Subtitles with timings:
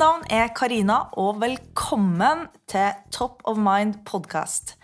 [0.00, 4.78] navn er Karina, og velkommen til Top of Mind podcast.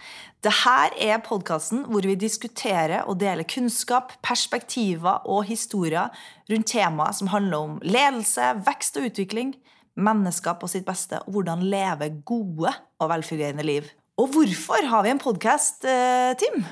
[0.45, 6.13] Dette er podkasten hvor vi diskuterer og deler kunnskap, perspektiver og historier
[6.51, 9.55] rundt temaer som handler om ledelse, vekst og utvikling,
[9.97, 13.89] mennesker på sitt beste og hvordan leve gode og velfungerende liv.
[14.21, 16.67] Og hvorfor har vi en podkast, eh, Tim?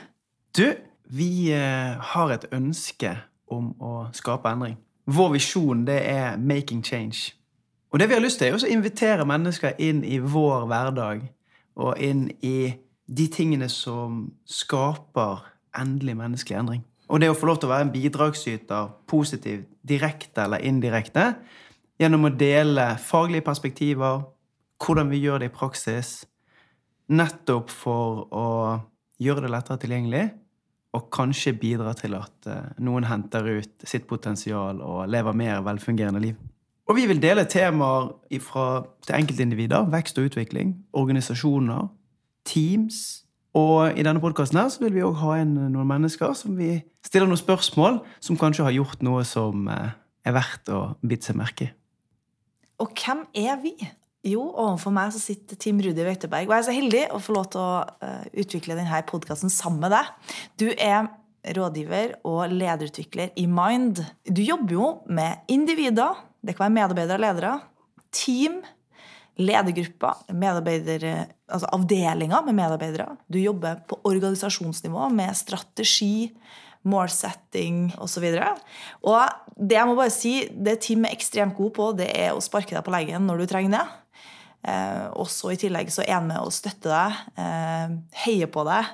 [0.56, 0.66] Du,
[1.09, 3.16] vi eh, har et ønske
[3.48, 4.76] om å skape endring.
[5.06, 7.32] Vår visjon det er 'making change'.
[7.94, 11.20] Og det vi har lyst til, er å invitere mennesker inn i vår hverdag
[11.78, 12.74] og inn i
[13.06, 15.44] de tingene som skaper
[15.78, 16.80] endelig menneskelig endring.
[17.06, 21.28] Og det å få lov til å være en bidragsyter, positiv, direkte eller indirekte,
[22.02, 24.24] gjennom å dele faglige perspektiver,
[24.82, 26.24] hvordan vi gjør det i praksis,
[27.14, 28.48] nettopp for å
[29.23, 30.24] gjøre det lettere tilgjengelig,
[30.98, 36.23] og kanskje bidra til at eh, noen henter ut sitt potensial og lever mer velfungerende
[36.26, 36.42] liv.
[36.85, 41.88] Og vi vil dele temaer fra til enkeltindivider, vekst og utvikling, organisasjoner,
[42.45, 43.24] teams.
[43.57, 47.41] Og i denne podkasten vil vi òg ha inn noen mennesker som vi stiller noen
[47.41, 49.95] spørsmål som kanskje har gjort noe som eh,
[50.26, 51.74] er verdt å bite seg merke i.
[52.82, 53.76] Og hvem er vi?
[54.24, 56.48] Jo, overfor meg så sitter Team Rudi Wøyteberg.
[56.48, 59.85] Og jeg er så heldig å få lov til å uh, utvikle denne podkasten sammen
[59.85, 60.32] med deg.
[60.60, 61.10] Du er
[61.54, 64.00] rådgiver og lederutvikler i Mind.
[64.25, 67.53] Du jobber jo med individer, det kan være medarbeidere og ledere,
[68.14, 68.60] team,
[69.41, 73.09] ledergrupper, altså avdelinger med medarbeidere.
[73.26, 76.31] Du jobber på organisasjonsnivå med strategi,
[76.84, 78.26] målsetting osv.
[78.36, 78.62] Og,
[79.09, 82.42] og det jeg må bare si, det Team er ekstremt god på, det er å
[82.44, 83.84] sparke deg på leggen når du trenger det.
[84.64, 88.64] Eh, og så i tillegg så er han med å støtte deg, eh, heie på
[88.69, 88.86] deg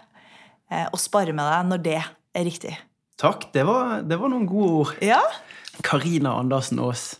[0.70, 2.74] eh, og spare med deg når det er riktig.
[3.20, 3.50] Takk.
[3.52, 4.94] Det var, det var noen gode ord.
[5.04, 5.20] Ja.
[5.86, 7.12] Karina Andersen Aas.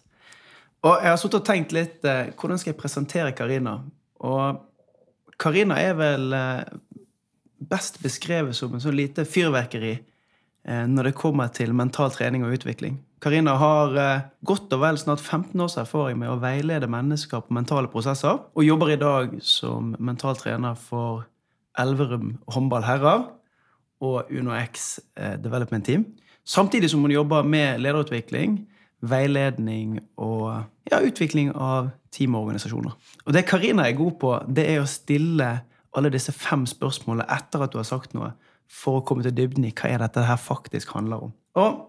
[0.81, 3.77] Og jeg har sittet og tenkt litt eh, Hvordan skal jeg presentere Karina?
[4.25, 4.63] Og
[5.41, 6.63] Karina er vel eh,
[7.71, 12.57] best beskrevet som en sånn lite fyrverkeri eh, når det kommer til mental trening og
[12.57, 12.99] utvikling.
[13.21, 17.57] Karina har eh, godt og vel snart 15 års erfaring med å veilede mennesker på
[17.57, 21.27] mentale prosesser, og jobber i dag som mental trener for
[21.79, 23.29] Elverum håndball herrer
[24.01, 26.09] og UnoX eh, Development Team.
[26.49, 28.63] Samtidig som hun jobber med lederutvikling,
[29.01, 32.51] veiledning og ja, utvikling av team og
[33.33, 35.51] det Karina er god på, det er å stille
[35.97, 38.33] alle disse fem spørsmålene etter at du har sagt noe,
[38.71, 41.33] for å komme til dybden i hva er dette her faktisk handler om.
[41.59, 41.81] Og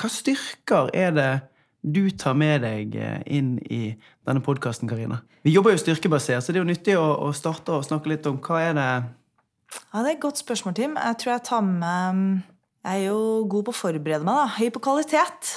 [0.00, 1.32] hva styrker er det
[1.80, 3.94] du tar med deg eh, inn i
[4.28, 5.20] denne podkasten, Karina?
[5.44, 8.40] Vi jobber jo styrkebasert, så det er jo nyttig å, starte og snakke litt om
[8.44, 10.96] hva er det Ja, Det er et godt spørsmål, Tim.
[10.96, 12.42] Jeg tror jeg tar med
[12.84, 14.34] Jeg er jo god på å forberede meg.
[14.34, 14.46] da.
[14.56, 15.52] Høy på kvalitet.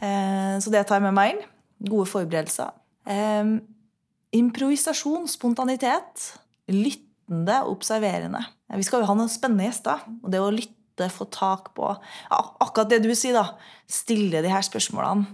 [0.00, 1.42] Eh, så det tar jeg med meg inn.
[1.90, 2.72] Gode forberedelser.
[3.06, 3.56] Eh,
[4.36, 6.26] improvisasjon, spontanitet.
[6.70, 8.44] Lyttende, observerende.
[8.76, 10.04] Vi skal jo ha noen spennende gjester.
[10.22, 11.94] Og det å lytte få tak på
[12.30, 13.36] akkurat det du sier.
[13.36, 13.56] da,
[13.88, 15.26] Stille de her spørsmålene.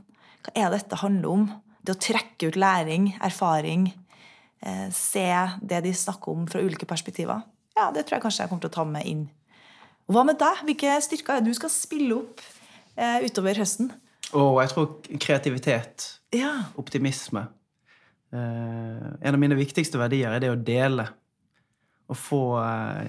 [0.46, 1.46] Hva er det dette handler om?
[1.82, 3.88] Det å trekke ut læring, erfaring.
[4.62, 5.26] Eh, se
[5.62, 7.42] det de snakker om fra ulike perspektiver.
[7.76, 9.28] Ja, Det tror jeg kanskje jeg kommer til å ta med inn.
[10.08, 10.62] Og Hva med deg?
[10.64, 12.40] Hvilke styrker er det du skal spille opp
[12.96, 13.90] eh, utover høsten?
[14.34, 16.08] Og jeg tror kreativitet.
[16.34, 16.52] Ja.
[16.80, 17.46] Optimisme.
[18.34, 21.06] Eh, en av mine viktigste verdier er det å dele
[22.06, 23.06] å få uh,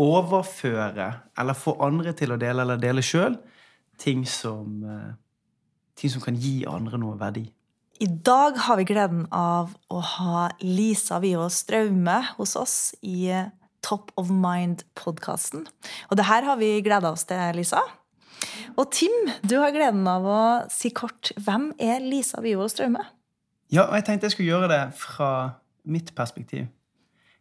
[0.00, 1.08] overføre,
[1.38, 3.36] eller få andre til å dele, eller dele sjøl,
[4.02, 5.12] ting, uh,
[5.94, 7.44] ting som kan gi andre noe verdi.
[8.00, 13.28] I dag har vi gleden av å ha Lisa Viås Straume hos oss i
[13.84, 15.66] Top of Mind-podkasten.
[16.08, 17.84] Og det her har vi gleda oss til, Lisa.
[18.76, 20.42] Og Tim, du har gleden av å
[20.72, 23.02] si kort hvem er Lisa Viås Straume?
[23.70, 25.30] Ja, og jeg tenkte jeg skulle gjøre det fra
[25.90, 26.66] mitt perspektiv.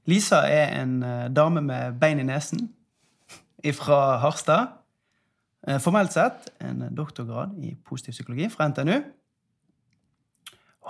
[0.09, 2.69] Lisa er en uh, dame med bein i nesen
[3.75, 4.75] fra Harstad.
[5.67, 9.01] Uh, formelt sett en doktorgrad i positiv psykologi fra NTNU.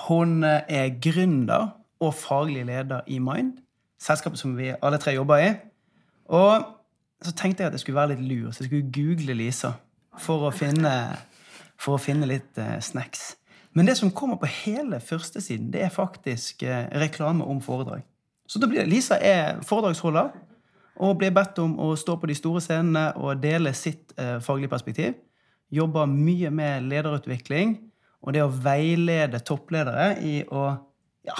[0.07, 3.57] Hun uh, er gründer og faglig leder i Mind,
[3.99, 5.51] selskapet som vi alle tre jobber i.
[6.29, 6.67] Og
[7.25, 9.73] så tenkte jeg at jeg skulle være litt lur, så jeg skulle google Lisa
[10.17, 10.93] for å finne,
[11.77, 13.35] for å finne litt snacks.
[13.77, 16.63] Men det som kommer på hele førstesiden, det er faktisk
[16.97, 18.01] reklame om foredrag.
[18.49, 20.31] Så da blir Lisa er foredragsholder
[20.99, 24.71] og blir bedt om å stå på de store scenene og dele sitt eh, faglige
[24.71, 25.15] perspektiv.
[25.71, 27.77] Jobber mye med lederutvikling
[28.19, 30.65] og det å veilede toppledere i å
[31.27, 31.37] ja,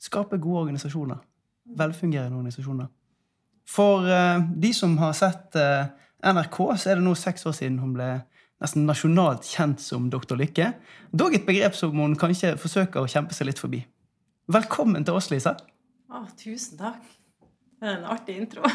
[0.00, 1.18] skape gode organisasjoner.
[1.78, 2.88] Velfungerende organisasjoner.
[3.68, 7.78] For eh, de som har sett eh, NRK, så er det nå seks år siden
[7.78, 8.08] hun ble
[8.58, 10.34] nesten nasjonalt kjent som Dr.
[10.38, 10.72] Lykke.
[11.14, 13.84] Dog et begrep som hun kanskje forsøker å kjempe seg litt forbi.
[14.50, 15.54] Velkommen til oss, Lisa.
[16.10, 17.04] Å, tusen takk.
[17.78, 18.66] Det er en artig intro.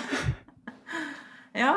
[1.63, 1.74] ja.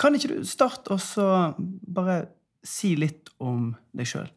[0.00, 1.26] Kan ikke du starte og så
[1.60, 2.22] bare
[2.64, 4.30] si litt om deg sjøl?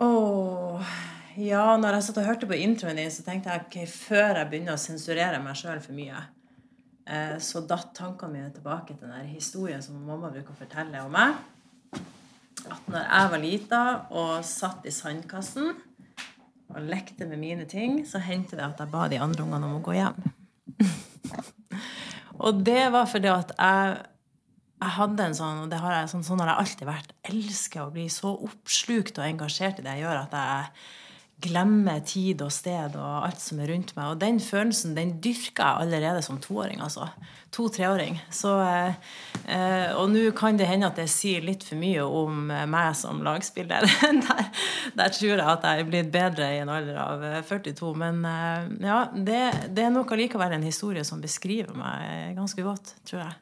[0.00, 0.94] Åh,
[1.44, 4.50] ja, når jeg satt og hørte på introen din, så tenkte jeg ok, før jeg
[4.50, 6.24] begynner å sensurere meg sjøl for mye,
[7.44, 11.34] så datt tankene mine tilbake til den historien som mamma bruker å fortelle om meg.
[12.64, 13.82] At når jeg var lita
[14.14, 15.74] og satt i sandkassen
[16.74, 19.76] og lekte med mine ting, så hendte det at jeg ba de andre ungene om
[19.78, 20.16] å gå hjem.
[22.44, 23.98] og det var fordi at jeg,
[24.80, 27.84] jeg hadde en sånn, og det har jeg, sånn, sånn har jeg alltid vært, elsker
[27.84, 31.03] å bli så oppslukt og engasjert i det jeg gjør, at jeg
[31.44, 34.10] glemmer tid og sted og alt som er rundt meg.
[34.12, 36.80] Og den følelsen den dyrka jeg allerede som toåring.
[36.82, 37.08] altså.
[37.54, 38.16] To-treåring.
[38.18, 38.94] Eh,
[39.54, 42.96] eh, og nå kan det hende at det sier litt for mye om eh, meg
[42.98, 43.86] som lagspiller.
[44.26, 44.42] der,
[44.98, 47.92] der, tror jeg at jeg er blitt bedre i en alder av 42.
[47.92, 52.66] Eh, Men eh, ja, det, det, er nok allikevel en historie som beskriver meg ganske
[52.66, 53.38] godt, tror jeg.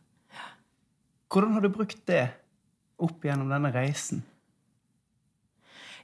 [1.32, 2.26] Hvordan har du brukt det
[3.00, 4.20] opp gjennom denne reisen?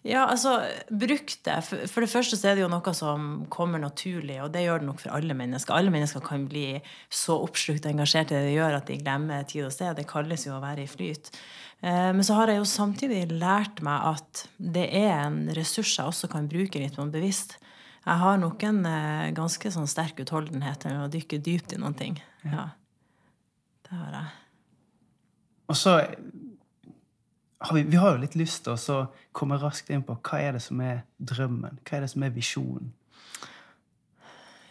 [0.07, 0.61] Ja, altså,
[0.91, 1.57] bruk det.
[1.91, 4.89] For det første så er det jo noe som kommer naturlig, og det gjør det
[4.89, 5.75] nok for alle mennesker.
[5.75, 6.79] Alle mennesker kan bli
[7.11, 9.97] så oppslukt og engasjert i det det gjør at de glemmer tid og sted.
[9.99, 11.33] Det kalles jo å være i flyt.
[11.83, 16.11] Eh, men så har jeg jo samtidig lært meg at det er en ressurs jeg
[16.11, 17.59] også kan bruke litt mer bevisst.
[18.09, 21.99] Jeg har nok en eh, ganske sånn sterk utholdenhet til å dykke dypt i noen
[21.99, 22.21] ting.
[22.47, 22.71] Ja.
[23.89, 24.37] Det har jeg.
[25.69, 25.99] Og så
[27.59, 28.99] har vi, vi, har jo litt lyst til å
[29.35, 31.81] komme raskt inn på hva er det som er drømmen?
[31.83, 32.93] Hva er det som er visjonen?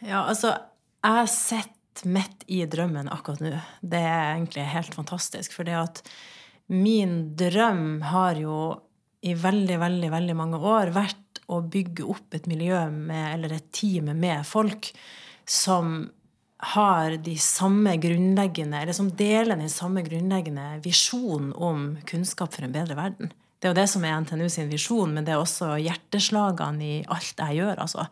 [0.05, 0.53] Ja, altså
[1.03, 3.53] Jeg sitter midt i drømmen akkurat nå.
[3.81, 5.55] Det er egentlig helt fantastisk.
[5.55, 6.01] For det at
[6.71, 8.57] min drøm har jo
[9.25, 13.71] i veldig, veldig, veldig mange år vært å bygge opp et miljø med, eller et
[13.75, 14.91] team med folk
[15.47, 16.03] som
[16.57, 22.73] har de samme grunnleggende, eller som deler den samme grunnleggende visjonen om kunnskap for en
[22.73, 23.33] bedre verden.
[23.57, 26.97] Det er jo det som er NTNU sin visjon, men det er også hjerteslagene i
[27.13, 28.05] alt jeg gjør, altså,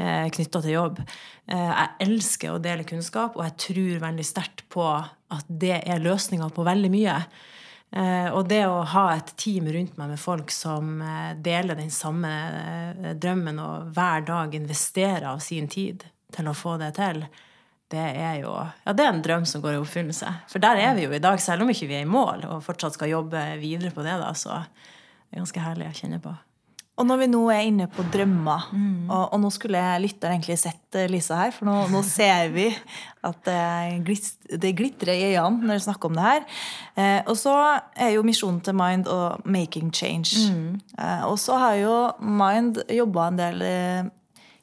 [0.00, 1.02] eh, knytta til jobb.
[1.48, 6.00] Eh, jeg elsker å dele kunnskap, og jeg tror veldig sterkt på at det er
[6.00, 7.18] løsninga på veldig mye.
[7.92, 11.02] Eh, og det å ha et team rundt meg med folk som
[11.36, 12.32] deler den samme
[13.20, 17.26] drømmen, og hver dag investerer av sin tid til å få det til,
[17.92, 20.32] det er jo ja, det er en drøm som går i oppfyllelse.
[20.52, 22.60] For der er vi jo i dag, selv om ikke vi er i mål og
[22.66, 24.18] fortsatt skal jobbe videre på det.
[24.20, 26.34] da, så det er ganske herlig å kjenne på.
[26.98, 29.06] Og når vi nå er inne på drømmer, mm.
[29.06, 32.66] og, og, nå skulle lytteren egentlig sett eh, Lisa her, for nå, nå ser vi
[33.28, 33.60] at det,
[34.06, 36.48] glist, det glitrer i øynene når vi snakker om det her.
[36.98, 37.54] Eh, og så
[37.94, 40.50] er jo misjonen til Mind og 'making change'.
[40.50, 40.80] Mm.
[40.98, 44.10] Eh, og så har jo Mind jobba en del eh,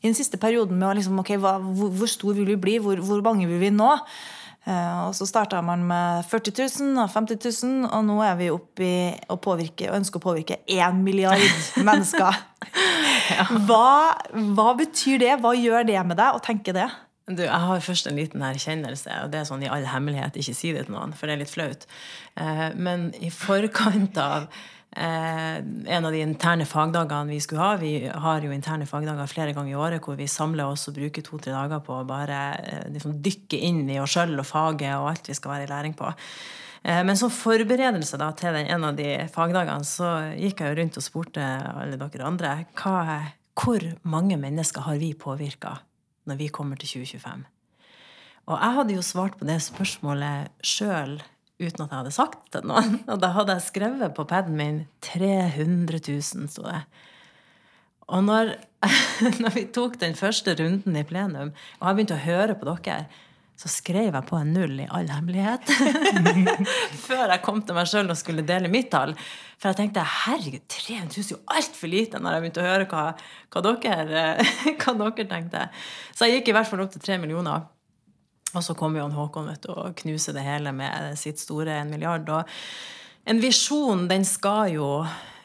[0.05, 2.79] i den siste perioden med å liksom, okay, hva, hvor, hvor, stor vil vi bli,
[2.83, 3.91] hvor, hvor mange vil vi nå?
[4.65, 8.49] Uh, og Så starta man med 40 000 og 50 000, og nå er vi
[8.53, 8.97] oppe i
[9.29, 11.41] å påvirke, ønsker å påvirke 1 milliard
[11.87, 12.39] mennesker.
[13.37, 13.45] ja.
[13.67, 13.89] hva,
[14.57, 15.33] hva, betyr det?
[15.41, 16.87] Hva gjør det med deg å tenke det?
[17.25, 20.57] Du, jeg har først en liten erkjennelse, og det er sånn i all hemmelighet, ikke
[20.57, 21.85] si det til noen, for det er litt flaut.
[22.37, 24.49] Uh, men i forkant av
[24.95, 25.55] Eh,
[25.95, 27.75] en av de interne fagdagene vi skulle ha.
[27.75, 31.25] Vi har jo interne fagdager flere ganger i året hvor vi samler oss og bruker
[31.25, 35.09] to-tre dager på å bare eh, liksom, dykke inn i oss sjøl og faget og
[35.11, 36.13] alt vi skal være i læring på.
[36.87, 40.79] Eh, men som forberedelse da, til den, en av de fagdagene så gikk jeg jo
[40.79, 43.19] rundt og spurte alle dere andre hva,
[43.59, 45.75] hvor mange mennesker har vi påvirka
[46.25, 47.43] når vi kommer til 2025.
[48.45, 51.19] Og jeg hadde jo svart på det spørsmålet sjøl
[51.59, 52.97] uten at jeg hadde sagt det til noen.
[53.11, 56.81] Og da hadde jeg skrevet på paden min 300 000, sto det.
[58.05, 58.55] Og når,
[59.41, 63.05] når, vi tok den første runden i plenum, og jeg begynte å høre på dere,
[63.55, 65.69] så skrev jeg på en null i all hemmelighet.
[67.07, 69.13] Før jeg kom til meg sjøl og skulle dele mitt tall.
[69.55, 72.89] For jeg tenkte herregud, 300 000 er jo altfor lite når jeg begynte å høre
[72.91, 73.05] hva,
[73.55, 74.25] hva, dere,
[74.83, 75.63] hva dere tenkte.
[76.11, 77.63] Så jeg gikk i hvert fall opp til 3 millioner.
[78.55, 81.91] Og så kommer Jan Håkon vet du, og knuser det hele med sitt store en
[81.91, 82.29] milliard.
[82.31, 84.89] Og en visjon, den skal jo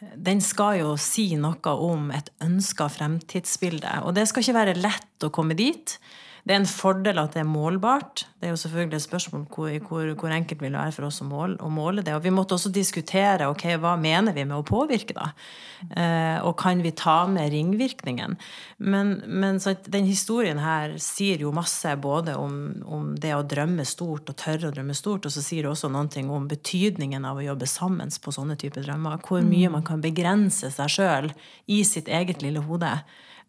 [0.00, 3.98] den skal jo si noe om et ønska fremtidsbilde.
[4.06, 5.98] Og det skal ikke være lett å komme dit.
[6.44, 8.24] Det er en fordel at det er målbart.
[8.40, 11.20] Det er jo selvfølgelig et spørsmål hvor, hvor, hvor enkelt vil det være for oss
[11.20, 12.14] å måle, å måle, det.
[12.16, 15.28] Og vi måtte også diskutere ok, hva mener vi med å påvirke, da.
[15.96, 18.38] Eh, og kan vi ta med ringvirkningen?
[18.78, 19.60] Men, men
[19.92, 24.70] den historien her sier jo masse både om, om, det å drømme stort og tørre
[24.70, 28.08] å drømme stort, og så sier det også noe om betydningen av å jobbe sammen
[28.10, 29.20] på sånne typer drømmer.
[29.26, 29.76] Hvor mye mm.
[29.76, 31.34] man kan begrense seg sjøl
[31.68, 32.96] i sitt eget lille hode.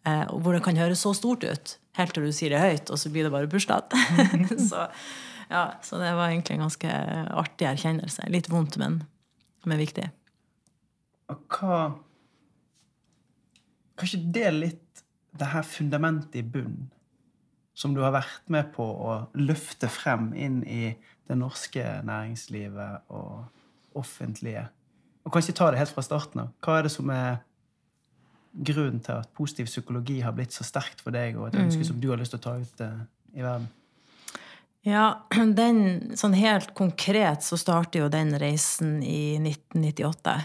[0.08, 2.98] Eh, hvor det kan høres så stort ut, helt til du sier det høyt, og
[2.98, 3.92] så blir det bare bursdag.
[4.70, 4.88] så,
[5.50, 6.96] ja, så det var egentlig en ganske
[7.42, 8.26] artig erkjennelse.
[8.32, 9.02] Litt vondt, men,
[9.68, 10.08] men viktig.
[11.32, 11.84] Og hva
[14.02, 15.02] Kanskje det er litt
[15.38, 16.88] det her fundamentet i bunnen
[17.76, 20.94] som du har vært med på å løfte frem inn i
[21.28, 24.64] det norske næringslivet og offentlige?
[25.22, 26.50] Og kanskje ta det helt fra starten av.
[26.64, 27.44] Hva er det som er
[28.52, 31.88] grunnen til at positiv psykologi har blitt så sterkt for deg, og et ønske mm.
[31.88, 33.00] som du har lyst til å ta ut uh,
[33.32, 33.68] i verden?
[34.86, 35.06] Ja,
[35.60, 35.78] den,
[36.18, 40.38] sånn helt konkret så starter jo den reisen i 1998.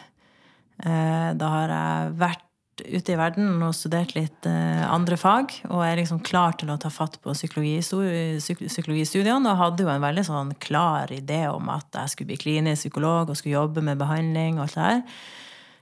[0.85, 2.43] Uh, da har jeg vært
[2.77, 6.77] ute i verden og studert litt uh, andre fag, og er liksom klar til å
[6.79, 9.49] ta fatt på psykologistudiene.
[9.49, 13.23] Og hadde jo en veldig sånn klar idé om at jeg skulle bli klinisk psykolog
[13.27, 15.01] og skulle jobbe med behandling og alt det der.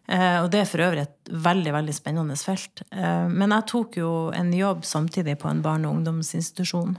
[0.07, 2.83] Eh, og det er for øvrig et veldig veldig spennende felt.
[2.91, 6.97] Eh, men jeg tok jo en jobb samtidig på en barne- og ungdomsinstitusjon.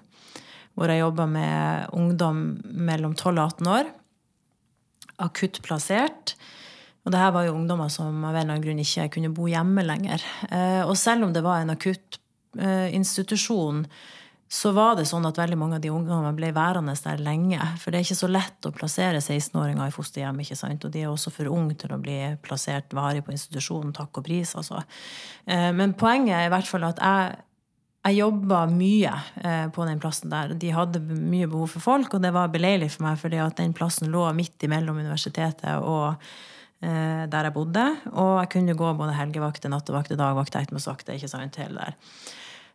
[0.75, 3.93] Hvor jeg jobba med ungdom mellom 12 og 18 år.
[5.19, 6.35] Akutt plassert.
[7.07, 9.47] Og det her var jo ungdommer som av en eller annen grunn ikke kunne bo
[9.47, 10.23] hjemme lenger.
[10.51, 12.21] Eh, og selv om det var en akutt
[12.57, 13.83] institusjon,
[14.49, 17.59] så var det sånn at veldig mange av de ungene ble værende der lenge.
[17.83, 20.39] For det er ikke så lett å plassere 16-åringer i fosterhjem.
[20.45, 20.87] ikke sant?
[20.87, 23.91] Og de er også for unge til å bli plassert varig på institusjonen.
[23.97, 24.85] Takk og pris, altså.
[25.51, 27.43] Eh, men poenget er i hvert fall at jeg,
[28.07, 30.55] jeg jobba mye eh, på den plassen der.
[30.55, 33.75] De hadde mye behov for folk, og det var beleilig for meg, fordi at den
[33.75, 36.13] plassen lå midt imellom universitetet og
[36.87, 37.91] eh, der jeg bodde.
[38.15, 41.19] Og jeg kunne gå både helgevakter, nattevakter, dagvakter, ettermiddagsvakter.
[41.19, 42.03] ikke sant, hele der.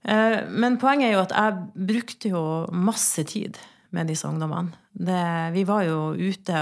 [0.01, 2.43] Eh, men poenget er jo at jeg brukte jo
[2.73, 3.59] masse tid
[3.91, 4.73] med disse ungdommene.
[4.91, 5.23] Det,
[5.55, 6.61] vi var jo ute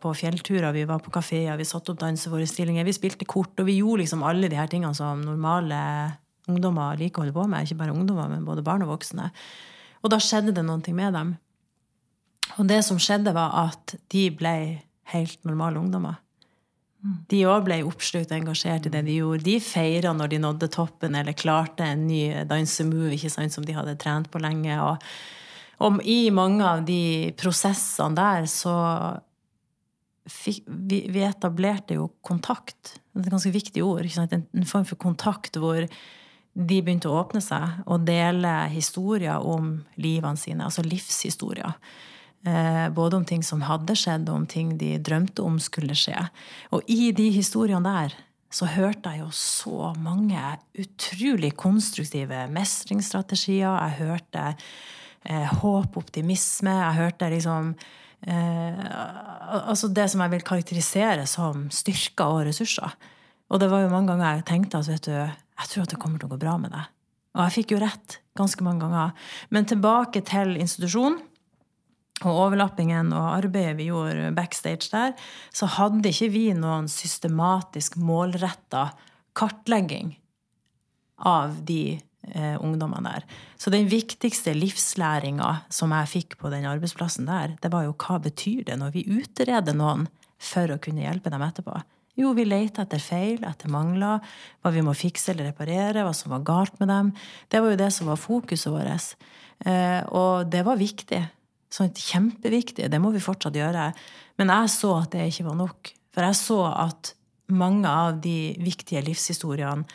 [0.00, 3.78] på fjellturer, vi var på kafeer, vi satte opp danseforestillinger, vi spilte kort, og vi
[3.78, 5.78] gjorde liksom alle de her tingene som normale
[6.50, 7.64] ungdommer liker å holde på med.
[7.66, 9.30] Ikke bare ungdommer, men både barn og voksne.
[10.02, 11.36] Og da skjedde det noe med dem.
[12.58, 14.56] Og det som skjedde, var at de ble
[15.12, 16.18] helt normale ungdommer.
[17.02, 19.42] De òg ble oppslukt og engasjert i det de gjorde.
[19.48, 23.74] De feira når de nådde toppen eller klarte en ny dansemove ikke sant, som de
[23.74, 24.76] hadde trent på lenge.
[24.78, 25.02] Og,
[25.82, 28.76] og i mange av de prosessene der så
[30.30, 33.00] fikk, vi, vi, etablerte jo kontakt.
[33.10, 34.06] Det er et ganske viktig ord.
[34.06, 39.74] En, en form for kontakt hvor de begynte å åpne seg og dele historier om
[39.98, 41.74] livene sine, altså livshistorier.
[42.42, 46.16] Eh, både om ting som hadde skjedd, og om ting de drømte om skulle skje.
[46.74, 48.16] Og i de historiene der
[48.52, 50.40] så hørte jeg jo så mange
[50.76, 53.70] utrolig konstruktive mestringsstrategier.
[53.70, 56.74] Jeg hørte eh, håp, optimisme.
[56.74, 57.72] Jeg hørte liksom
[58.26, 58.84] eh,
[59.52, 62.92] Altså det som jeg vil karakterisere som styrker og ressurser.
[63.52, 66.02] Og det var jo mange ganger jeg tenkte at vet du, jeg tror at det
[66.02, 66.90] kommer til å gå bra med deg.
[67.36, 69.12] Og jeg fikk jo rett ganske mange ganger.
[69.54, 71.20] Men tilbake til institusjonen
[72.26, 75.14] og overlappingen og arbeidet vi gjorde backstage der,
[75.54, 78.90] så hadde ikke vi noen systematisk målretta
[79.38, 80.14] kartlegging
[81.22, 83.26] av de eh, ungdommene der.
[83.56, 88.18] Så den viktigste livslæringa som jeg fikk på den arbeidsplassen der, det var jo hva
[88.22, 90.08] betyr det når vi utreder noen
[90.42, 91.76] for å kunne hjelpe dem etterpå?
[92.18, 94.20] Jo, vi leter etter feil, etter mangler,
[94.60, 97.12] hva vi må fikse eller reparere, hva som var galt med dem.
[97.48, 99.14] Det var jo det som var fokuset vårt.
[99.64, 101.22] Eh, og det var viktig.
[101.72, 102.88] Sånn, kjempeviktig.
[102.92, 103.90] Det må vi fortsatt gjøre.
[104.40, 105.92] Men jeg så at det ikke var nok.
[106.12, 107.14] For jeg så at
[107.52, 109.86] mange av de viktige livshistoriene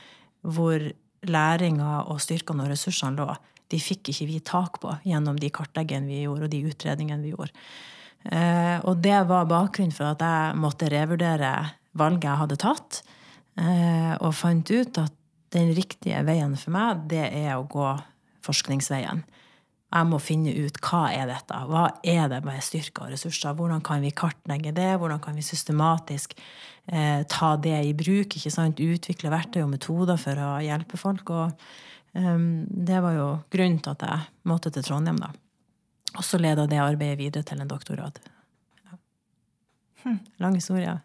[0.47, 0.81] hvor
[1.27, 3.27] læringa og styrkene og ressursene lå,
[3.67, 7.33] de fikk ikke vi tak på gjennom de kartleggingene vi gjorde, og de utredningene vi
[7.33, 7.65] gjorde.
[8.31, 11.53] Eh, og det var bakgrunnen for at jeg måtte revurdere
[11.97, 13.01] valget jeg hadde tatt,
[13.59, 15.17] eh, og fant ut at
[15.55, 17.89] den riktige veien for meg, det er å gå
[18.45, 19.23] forskningsveien.
[19.97, 23.55] Jeg må finne ut hva er dette Hva er det med styrker og ressurser?
[23.57, 24.91] Hvordan kan vi kartlegge det?
[25.01, 26.35] Hvordan kan vi systematisk
[26.91, 28.37] eh, ta det i bruk?
[28.37, 28.81] ikke sant?
[28.83, 31.33] Utvikle verktøy og metoder for å hjelpe folk.
[31.33, 31.67] Og
[32.13, 35.19] um, det var jo grunnen til at jeg måtte til Trondheim.
[35.23, 35.33] da.
[36.17, 38.21] Og så leda det arbeidet videre til en doktorgrad.
[38.85, 39.01] Ja.
[40.05, 40.19] Hm.
[40.43, 40.97] Lang historie.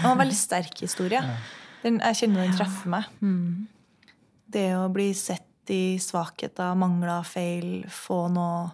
[0.00, 1.20] Og en veldig sterk historie.
[1.82, 3.08] Den, jeg kjenner den treffer meg.
[3.20, 3.66] Mm.
[4.52, 8.70] Det å bli sett i svakheter, mangler, feil, få noe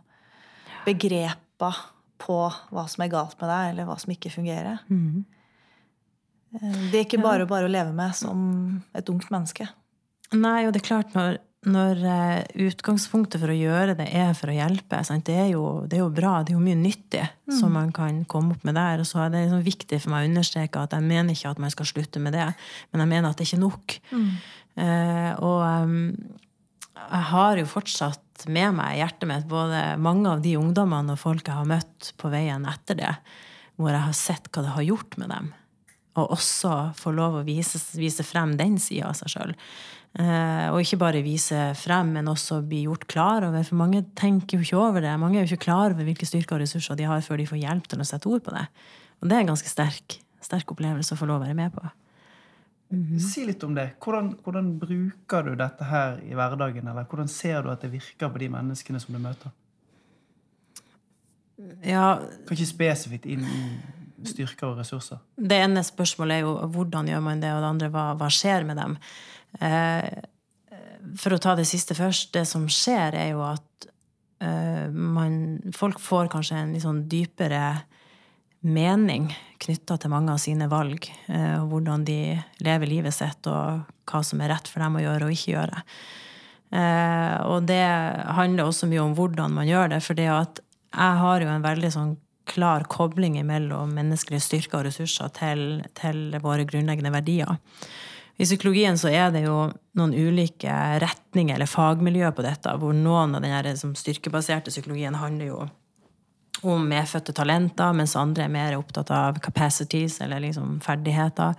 [0.87, 1.73] begrepa
[2.19, 2.39] på
[2.73, 4.81] hva som er galt med deg, eller hva som ikke fungerer.
[4.89, 5.27] Mm.
[6.53, 8.41] Det er ikke bare bare å leve med som
[8.97, 9.69] et ungt menneske.
[10.37, 14.53] Nei, og det er klart når, når eh, utgangspunktet for å gjøre det er for
[14.53, 15.27] å hjelpe, sant?
[15.29, 17.25] Det, er jo, det er jo bra, det er jo mye nyttig
[17.61, 19.05] som man kan komme opp med der.
[19.05, 21.63] Og så er det liksom viktig for meg å understreke at jeg mener ikke at
[21.65, 22.51] man skal slutte med det,
[22.93, 23.97] men jeg mener at det er ikke nok.
[24.79, 25.97] Uh, og em,
[27.09, 31.21] jeg har jo fortsatt med meg i hjertet mitt både mange av de ungdommene og
[31.21, 33.15] folk jeg har møtt på veien etter det,
[33.79, 35.53] hvor jeg har sett hva det har gjort med dem.
[36.19, 39.55] Og også få lov å vise, vise frem den sida av seg sjøl.
[40.19, 43.63] Eh, og ikke bare vise frem, men også bli gjort klar over.
[43.67, 45.15] For mange tenker jo ikke over det.
[45.21, 47.63] Mange er jo ikke klar over hvilke styrker og ressurser de har før de får
[47.63, 48.67] hjelp til å sette ord på det.
[49.23, 51.87] Og det er en ganske sterk, sterk opplevelse å få lov å være med på.
[53.21, 53.91] Si litt om det.
[54.01, 56.89] Hvordan, hvordan bruker du dette her i hverdagen?
[56.89, 59.53] Eller hvordan ser du at det virker på de menneskene som du møter?
[61.85, 62.17] Ja,
[62.49, 63.63] Kanskje spesifikt inn i
[64.29, 65.21] styrker og ressurser.
[65.37, 68.67] Det ene spørsmålet er jo hvordan gjør man det, og det andre hva, hva skjer
[68.67, 68.97] med dem.
[69.61, 70.09] Eh,
[71.19, 72.33] for å ta det siste først.
[72.35, 73.89] Det som skjer, er jo at
[74.45, 77.83] eh, man, folk får kanskje en litt sånn dypere
[78.67, 79.29] mening
[79.63, 81.09] knytta til mange av sine valg.
[81.27, 85.05] Eh, og hvordan de lever livet sitt, og hva som er rett for dem å
[85.05, 85.83] gjøre og ikke gjøre.
[86.69, 87.85] Eh, og det
[88.39, 90.03] handler også mye om hvordan man gjør det.
[90.05, 92.17] For jeg har jo en veldig sånn
[92.49, 95.65] klar kobling mellom menneskelige styrker og ressurser til,
[95.99, 97.59] til våre grunnleggende verdier.
[98.39, 99.67] I psykologien så er det jo
[99.99, 100.71] noen ulike
[101.03, 105.75] retninger eller fagmiljøer på dette, hvor noen av den liksom, styrkebaserte psykologien handler jo om
[106.63, 111.55] medfødte talenter, mens andre er mer opptatt av capacities, eller liksom ferdigheter,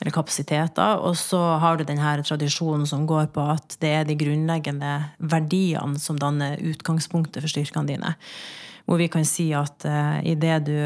[0.00, 0.98] eller kapasiteter.
[0.98, 6.00] Og så har du denne tradisjonen som går på at det er de grunnleggende verdiene
[6.02, 8.16] som danner utgangspunktet for styrkene dine.
[8.82, 10.78] Hvor vi kan si at uh, i det du,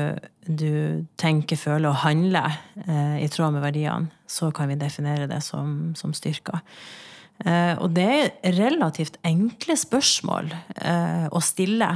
[0.44, 5.40] du tenker, føler og handler uh, i tråd med verdiene, så kan vi definere det
[5.46, 6.60] som, som styrker.
[7.40, 11.88] Uh, og det er relativt enkle spørsmål uh, å stille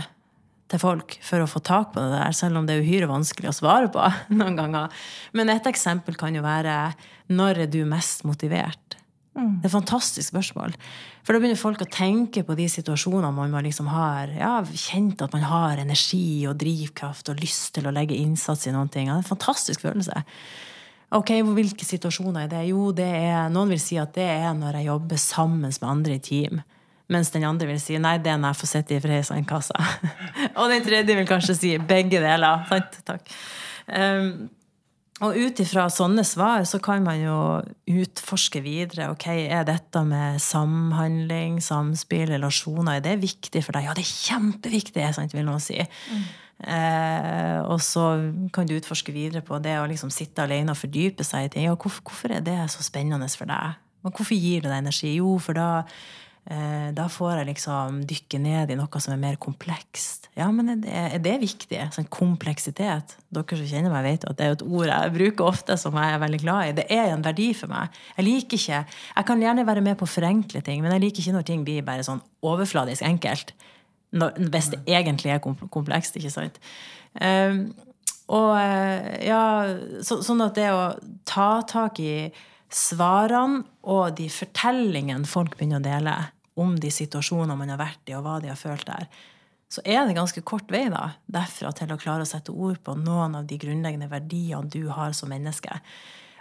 [0.71, 3.51] til folk for å få tak på det der, selv om det er uhyre vanskelig
[3.51, 4.05] å svare på
[4.39, 5.03] noen ganger.
[5.37, 6.79] Men et eksempel kan jo være
[7.35, 9.01] når er du mest motivert?
[9.31, 10.73] Det er et fantastisk spørsmål.
[11.23, 15.33] For da begynner folk å tenke på de situasjonene man liksom har ja, kjent at
[15.37, 19.07] man har energi og drivkraft og lyst til å legge innsats i noen ting.
[19.07, 20.25] Det er en fantastisk følelse.
[21.15, 22.65] Ok, Hvilke situasjoner er det?
[22.71, 26.19] Jo, det er, noen vil si at det er når jeg jobber sammen med andre
[26.19, 26.61] i team.
[27.11, 29.27] Mens den andre vil si nei, det er når jeg får sitte i fred i
[29.27, 29.77] sandkassa.
[30.61, 32.65] og den tredje vil kanskje si begge deler.
[32.71, 33.01] Sant?
[33.09, 33.37] Takk.
[33.91, 34.49] Um,
[35.21, 37.39] og ut ifra sånne svar så kan man jo
[37.93, 39.11] utforske videre.
[39.13, 43.85] ok, Er dette med samhandling, samspill, relasjoner, er det viktig for deg?
[43.85, 45.77] Ja, det er kjempeviktig, sant, vil noen si.
[46.61, 48.07] Eh, og så
[48.53, 51.69] kan du utforske videre på det å liksom sitte alene og fordype seg i ting.
[51.69, 53.77] Ja, hvorfor, hvorfor er det så spennende for deg?
[54.01, 55.15] Og hvorfor gir det deg energi?
[55.19, 55.85] Jo, for da
[56.97, 60.31] da får jeg liksom dykke ned i noe som er mer komplekst.
[60.39, 61.79] Ja, men er det, er det viktig?
[61.95, 63.15] Sånn kompleksitet.
[63.31, 66.15] Dere som kjenner meg, vet at det er et ord jeg bruker ofte, som jeg
[66.15, 66.77] er veldig glad i.
[66.81, 67.95] Det er en verdi for meg.
[68.17, 71.23] Jeg liker ikke Jeg kan gjerne være med på å forenkle ting, men jeg liker
[71.23, 73.55] ikke når ting blir bare sånn overfladisk enkelt.
[74.11, 76.59] Når, hvis det egentlig er komplekst, ikke sant?
[77.15, 77.69] Um,
[78.31, 78.55] og
[79.27, 79.43] ja,
[80.07, 80.93] så, sånn at det å
[81.27, 82.31] ta tak i
[82.75, 86.15] svarene og de fortellingene folk begynner å dele
[86.61, 89.07] om de situasjonene man har vært i, og hva de har følt der,
[89.71, 92.97] så er det ganske kort vei da, derfra til å klare å sette ord på
[92.99, 95.79] noen av de grunnleggende verdiene du har som menneske.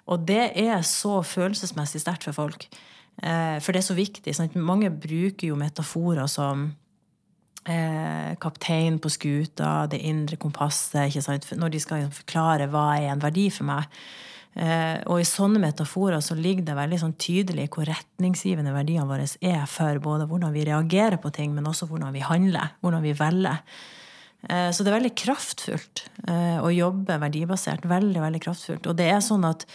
[0.09, 2.65] Og det er så følelsesmessig sterkt for folk.
[3.21, 4.33] Eh, for det er så viktig.
[4.33, 4.57] Sant?
[4.57, 6.71] mange bruker jo metaforer som
[7.69, 13.49] eh, kaptein på skuta, det indre kompasset, når de skal forklare hva er en verdi
[13.53, 13.85] for meg.
[14.57, 19.27] Eh, og i sånne metaforer så ligger det veldig sånn tydelig hvor retningsgivende verdiene våre
[19.45, 23.13] er for både hvordan vi reagerer på ting, men også hvordan vi handler, hvordan vi
[23.17, 23.61] velger.
[24.49, 27.85] Eh, så det er veldig kraftfullt eh, å jobbe verdibasert.
[27.89, 28.89] Veldig, veldig kraftfullt.
[28.89, 29.67] Og det er sånn at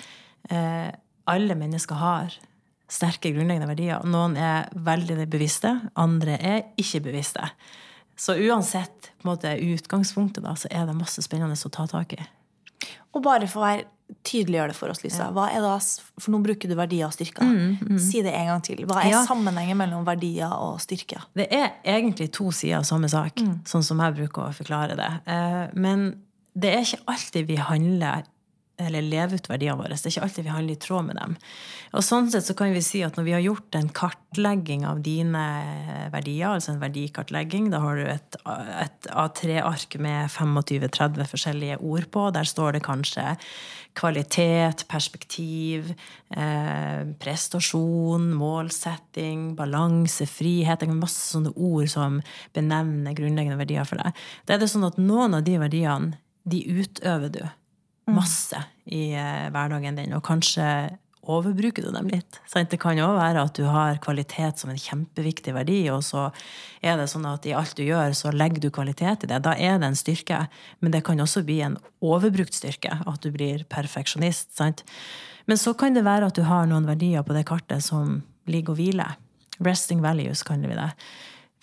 [0.44, 2.34] alle mennesker har
[2.92, 4.02] sterke grunnleggende verdier.
[4.04, 7.46] Noen er veldig bevisste, andre er ikke bevisste.
[8.16, 12.12] Så uansett på en måte, utgangspunktet, da, så er det masse spennende å ta tak
[12.18, 12.20] i.
[13.14, 13.88] Og bare for å være
[14.24, 15.30] tydeliggjør det for oss, Lisa.
[15.34, 15.76] Hva er da,
[16.20, 17.46] for nå bruker du verdier og styrker.
[17.46, 18.02] Mm, mm.
[18.02, 18.84] Si det en gang til.
[18.88, 19.22] Hva er ja.
[19.28, 21.24] sammenhengen mellom verdier og styrker?
[21.36, 23.56] Det er egentlig to sider av samme sak, mm.
[23.68, 25.10] sånn som jeg bruker å forklare det.
[25.78, 26.10] Men
[26.54, 28.28] det er ikke alltid vi handler
[28.80, 29.94] eller lever ut verdiene våre.
[29.94, 31.36] Det er ikke alltid vi handler i tråd med dem.
[31.94, 35.02] Og sånn sett så kan vi si at når vi har gjort en kartlegging av
[35.04, 35.44] dine
[36.10, 38.38] verdier, altså en verdikartlegging, da har du et,
[38.82, 42.26] et A3-ark med 25-30 forskjellige ord på.
[42.34, 43.36] Der står det kanskje
[43.94, 45.94] kvalitet, perspektiv,
[46.36, 50.80] eh, prestasjon, målsetting, balanse, frihet.
[50.80, 52.20] Det er masse sånne ord som
[52.56, 54.12] benevner grunnleggende verdier for deg.
[54.46, 57.42] Da er det sånn at noen av de verdiene, de utøver du
[58.12, 60.66] masse i eh, hverdagen din, og kanskje
[61.30, 62.38] overbruker du dem litt.
[62.50, 62.70] Sant?
[62.72, 66.28] Det kan jo være at du har kvalitet som en kjempeviktig verdi, og så
[66.84, 69.40] er det sånn at i alt du gjør, så legger du kvalitet i det.
[69.44, 70.44] Da er det en styrke.
[70.84, 74.52] Men det kan også bli en overbrukt styrke, at du blir perfeksjonist.
[74.56, 74.84] Sant?
[75.48, 78.74] Men så kan det være at du har noen verdier på det kartet som ligger
[78.74, 79.18] og hviler.
[79.64, 80.90] Resting values kaller vi det.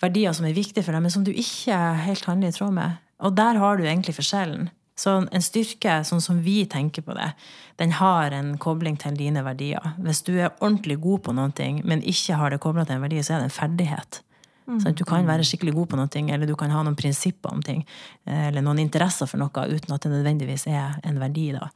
[0.02, 3.02] Verdier som er viktige for deg, men som du ikke helt handler i tråd med.
[3.22, 4.70] Og der har du egentlig forskjellen.
[5.02, 7.32] Så en styrke, sånn som vi tenker på det,
[7.80, 9.94] den har en kobling til dine verdier.
[9.98, 13.18] Hvis du er ordentlig god på noe, men ikke har det kobla til en verdi,
[13.24, 14.20] så er det en ferdighet.
[14.68, 14.78] Mm.
[14.78, 17.62] Sånn, du kan være skikkelig god på noe, eller du kan ha noen prinsipper om
[17.66, 17.82] ting,
[18.26, 21.50] eh, eller noen interesser for noe, uten at det nødvendigvis er en verdi.
[21.56, 21.72] da.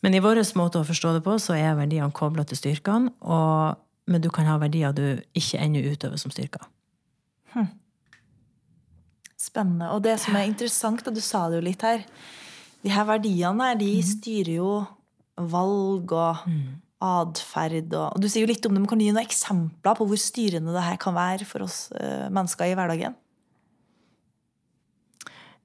[0.00, 3.76] Men i vår måte å forstå det på, så er verdiene kobla til styrkene, og,
[4.08, 6.64] men du kan ha verdier du ikke ennå utøver som styrker.
[7.52, 7.68] Hm.
[9.36, 9.92] Spennende.
[9.92, 12.04] Og det som er interessant, og du sa det jo litt her
[12.84, 14.08] de her verdiene her, de mm.
[14.12, 14.70] styrer jo
[15.50, 16.64] valg og mm.
[17.04, 17.92] atferd.
[17.92, 20.08] Og, og, du sier jo litt om det, men Kan du gi noen eksempler på
[20.10, 23.16] hvor styrende det her kan være for oss uh, mennesker i hverdagen?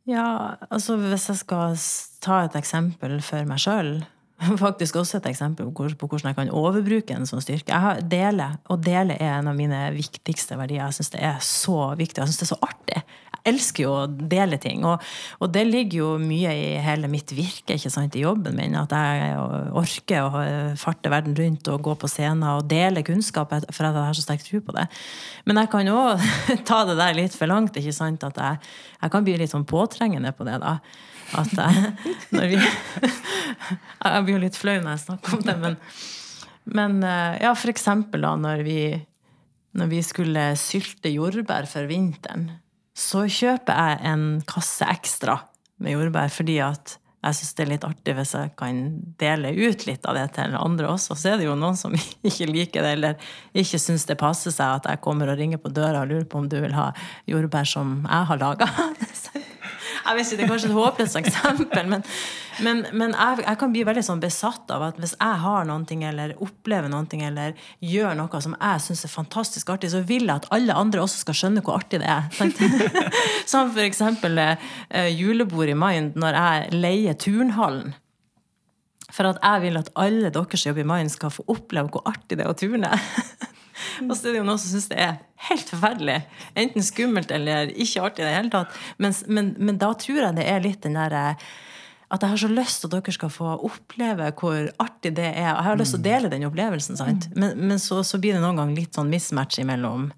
[0.10, 1.76] Ja, altså hvis jeg skal
[2.24, 4.00] ta et eksempel for meg sjøl
[4.64, 7.74] Faktisk også et eksempel på hvordan jeg kan overbruke en sånn styrke.
[7.74, 10.86] Jeg har dele, og dele er en av mine viktigste verdier.
[10.86, 12.22] Jeg syns det er så viktig.
[12.22, 13.02] Jeg syns det er så artig
[13.48, 14.84] elsker jo å dele ting.
[14.88, 15.04] Og,
[15.40, 18.78] og, det ligger jo mye i hele mitt virke ikke sant, i jobben min.
[18.80, 19.36] At jeg
[19.80, 20.44] orker å
[20.80, 24.44] farte verden rundt og gå på scener og dele kunnskap for jeg har så sterk
[24.46, 24.88] tro på det.
[25.50, 26.00] Men jeg kan jo
[26.70, 27.78] ta det der litt for langt.
[27.78, 30.60] ikke sant, At jeg, jeg kan bli litt sånn påtrengende på det.
[30.64, 30.80] da.
[31.38, 31.92] At jeg,
[32.36, 32.62] når vi,
[34.06, 35.78] jeg blir jo litt flau når jeg snakker om det, men,
[36.80, 38.80] men eh, ja, for eksempel da når vi,
[39.78, 42.50] når vi skulle sylte jordbær for vinteren
[43.00, 45.40] så kjøper jeg en kasse ekstra
[45.80, 48.78] med jordbær fordi at jeg syns det er litt artig hvis jeg kan
[49.20, 51.18] dele ut litt av det til andre også.
[51.20, 51.96] Så er det jo noen som
[52.30, 55.72] ikke liker det, eller ikke syns det passer seg at jeg kommer og ringer på
[55.76, 56.90] døra og lurer på om du vil ha
[57.28, 58.72] jordbær som jeg har laga.
[60.10, 62.04] Jeg vet ikke, Det er kanskje et håpløst eksempel, men,
[62.66, 65.98] men, men jeg, jeg, kan bli veldig sånn besatt av at hvis jeg har noe,
[66.10, 67.54] eller opplever noe, eller
[67.86, 71.22] gjør noe som jeg syns er fantastisk artig, så vil jeg at alle andre også
[71.22, 72.26] skal skjønne hvor artig det er.
[73.50, 77.94] Som eksempel uh, julebord i Mind, når jeg leier turnhallen.
[79.14, 82.06] For at jeg vil at alle dere som jobber i Mind, skal få oppleve hvor
[82.10, 82.92] artig det er å turne.
[84.08, 85.18] Og så er det jo noen som syns det er
[85.50, 86.20] helt forferdelig.
[86.60, 88.78] Enten skummelt eller ikke artig i det hele tatt.
[88.98, 91.34] Men, men, men, da tror jeg det er litt den derre
[92.10, 95.52] at jeg har så lyst til at dere skal få oppleve hvor artig det er.
[95.52, 97.28] Jeg har lyst til å dele den opplevelsen, sant?
[97.30, 97.38] Mm.
[97.44, 100.10] Men, men så, så, blir det noen gang litt sånn mismatch imellom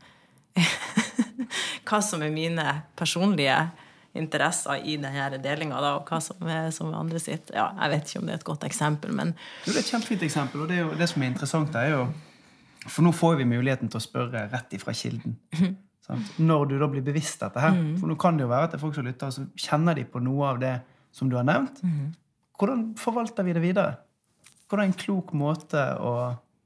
[1.90, 2.66] hva som er mine
[3.00, 3.58] personlige
[4.16, 7.52] interesser i denne delinga, og hva som er, som andre sitt.
[7.56, 10.26] Ja, jeg vet ikke om det er et godt eksempel, men Det er et kjempefint
[10.28, 12.04] eksempel, og det, jo, det som er interessant, er jo
[12.88, 15.38] for nå får vi muligheten til å spørre rett ifra kilden.
[16.02, 16.32] Sant?
[16.42, 17.76] Når du da blir bevisst dette her.
[17.78, 17.92] Mm.
[18.02, 20.06] For nå kan det jo være at det er folk som lytter, så kjenner de
[20.10, 20.74] på noe av det
[21.14, 21.84] som du har nevnt.
[21.86, 22.08] Mm.
[22.58, 24.00] Hvordan forvalter vi det videre?
[24.66, 26.14] Hvordan er en klok måte å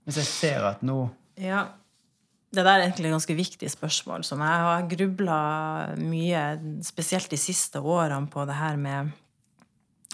[0.06, 1.08] Hvis jeg ser at nå
[1.42, 1.66] Ja,
[2.56, 5.38] det der er egentlig et ganske viktig spørsmål som jeg har grubla
[6.00, 6.44] mye,
[6.86, 9.12] spesielt de siste årene, på det her med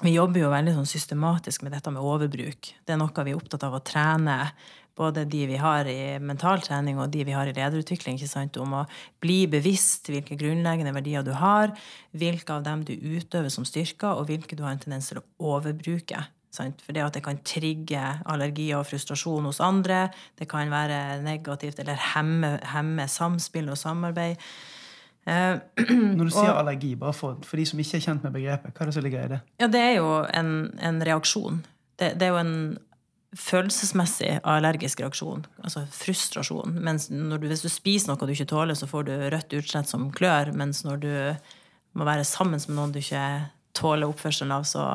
[0.01, 2.71] Vi jobber jo veldig sånn systematisk med dette med overbruk.
[2.81, 4.37] Det er noe vi er opptatt av å trene
[4.97, 8.17] både de vi har i mental trening og de vi har i lederutvikling,
[8.59, 8.87] om å
[9.21, 11.75] bli bevisst hvilke grunnleggende verdier du har,
[12.17, 15.25] hvilke av dem du utøver som styrker, og hvilke du har en tendens til å
[15.53, 16.25] overbruke.
[16.51, 16.81] Sant?
[16.83, 20.07] For det at det kan trigge allergier og frustrasjon hos andre,
[20.41, 24.41] det kan være negativt eller hemme, hemme samspill og samarbeid.
[25.29, 25.57] Eh,
[26.17, 28.73] Når du sier og, allergi, bare for, for, de som ikke er kjent med begrepet,
[28.73, 29.41] hva er det som ligger i det?
[29.62, 31.62] Ja, Det er jo en, en reaksjon.
[32.01, 32.55] Det, det, er jo en
[33.38, 36.75] følelsesmessig allergisk reaksjon, altså frustrasjon.
[36.84, 40.10] Mens du, hvis du spiser noe du ikke tåler, så får du rødt utslett som
[40.15, 40.51] klør.
[40.57, 41.13] Mens når du
[41.97, 43.23] må være sammen med noen du ikke
[43.77, 44.86] tåler oppførselen av, så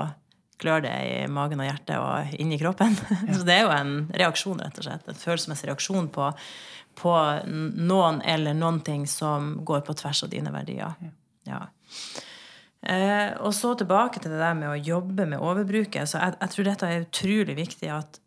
[0.61, 2.97] klør det i magen og hjertet og inni kroppen.
[3.27, 3.35] Ja.
[3.37, 5.09] Så det er jo en reaksjon, rett og slett.
[5.09, 6.31] En følelsesmessig reaksjon på,
[6.97, 7.13] på
[7.47, 10.97] noen eller noen ting som går på tvers av dine verdier.
[11.03, 11.13] Ja.
[11.51, 11.61] ja.
[12.87, 16.09] Eh, og så tilbake til det der med å jobbe med overbruket.
[16.09, 18.21] Så jeg, jeg tror dette er utrolig viktig at,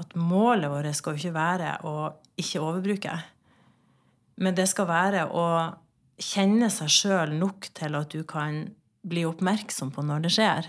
[0.00, 1.94] at målet vårt skal jo ikke være å
[2.40, 3.14] ikke overbruke.
[4.40, 5.46] Men det skal være å
[6.20, 8.66] kjenne seg sjøl nok til at du kan
[9.00, 10.68] bli oppmerksom på når det skjer.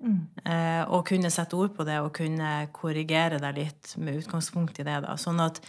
[0.00, 4.86] Eh, og kunne sette ord på det og kunne korrigere deg litt med utgangspunkt i
[4.86, 4.96] det.
[5.04, 5.16] da.
[5.20, 5.60] Sånn at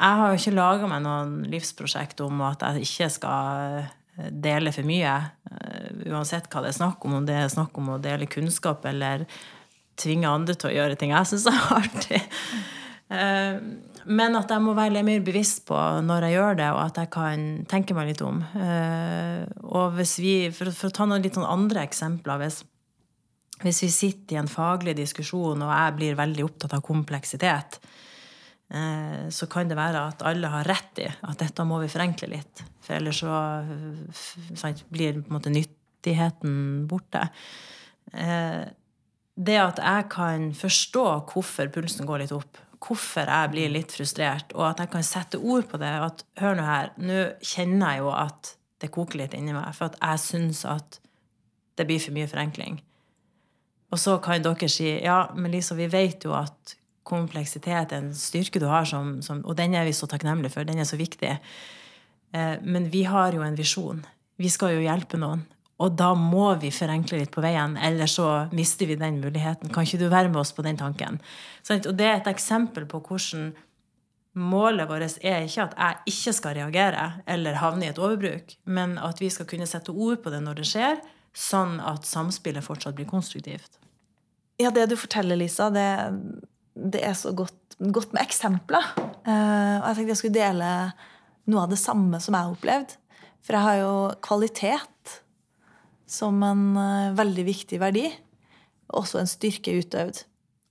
[0.00, 4.72] jeg har jo ikke laga meg noen livsprosjekt om at jeg ikke skal eh, dele
[4.72, 5.14] for mye.
[5.52, 8.86] eh, Uansett hva det er snakk om, om det er snakk om å dele kunnskap
[8.88, 9.26] eller
[10.00, 12.22] tvinge andre til å gjøre ting jeg syns er artig.
[13.12, 13.60] Eh,
[14.08, 17.00] Men at jeg må være litt mer bevisst på når jeg gjør det, og at
[17.02, 18.38] jeg kan tenke meg litt om.
[19.68, 22.62] Og hvis vi, For, for å ta noen litt sånn andre eksempler hvis,
[23.60, 27.76] hvis vi sitter i en faglig diskusjon, og jeg blir veldig opptatt av kompleksitet,
[28.70, 32.60] så kan det være at alle har rett i at dette må vi forenkle litt.
[32.84, 33.38] For ellers så
[34.54, 37.24] sant, blir på en måte nyttigheten borte.
[38.12, 38.68] Eh,
[39.40, 44.52] Det at jeg kan forstå hvorfor pulsen går litt opp, hvorfor jeg blir litt frustrert,
[44.54, 48.02] og at jeg kan sette ord på det at hør nå her, nå kjenner jeg
[48.02, 51.00] jo at det koker litt inni meg, for at jeg syns at
[51.78, 52.80] det blir for mye forenkling.
[53.90, 56.76] Og så kan dere si ja, men Lisa, vi vet jo at
[57.10, 60.68] kompleksitet en styrke du har, som, som, og den er vi så takknemlige for.
[60.68, 61.36] Den er så viktig.
[62.32, 64.04] Eh, men vi har jo en visjon.
[64.40, 65.44] Vi skal jo hjelpe noen.
[65.80, 69.72] Og da må vi forenkle litt på veien, eller så mister vi den muligheten.
[69.72, 71.16] Kan ikke du være med oss på den tanken?
[71.64, 73.54] Sånn, Og det er et eksempel på hvordan
[74.40, 78.98] målet vårt er ikke at jeg ikke skal reagere eller havne i et overbruk, men
[79.02, 81.00] at vi skal kunne sette ord på det når det skjer,
[81.34, 83.80] sånn at samspillet fortsatt blir konstruktivt.
[84.60, 85.88] Ja, det du forteller, Lisa, det,
[86.80, 88.86] det er så godt, godt med eksempler.
[89.26, 90.70] Uh, og jeg tenkte jeg skulle dele
[91.50, 92.96] noe av det samme som jeg har opplevd.
[93.44, 93.92] For jeg har jo
[94.24, 95.14] kvalitet
[96.10, 98.08] som en uh, veldig viktig verdi.
[98.96, 100.24] Også en styrke utøvd.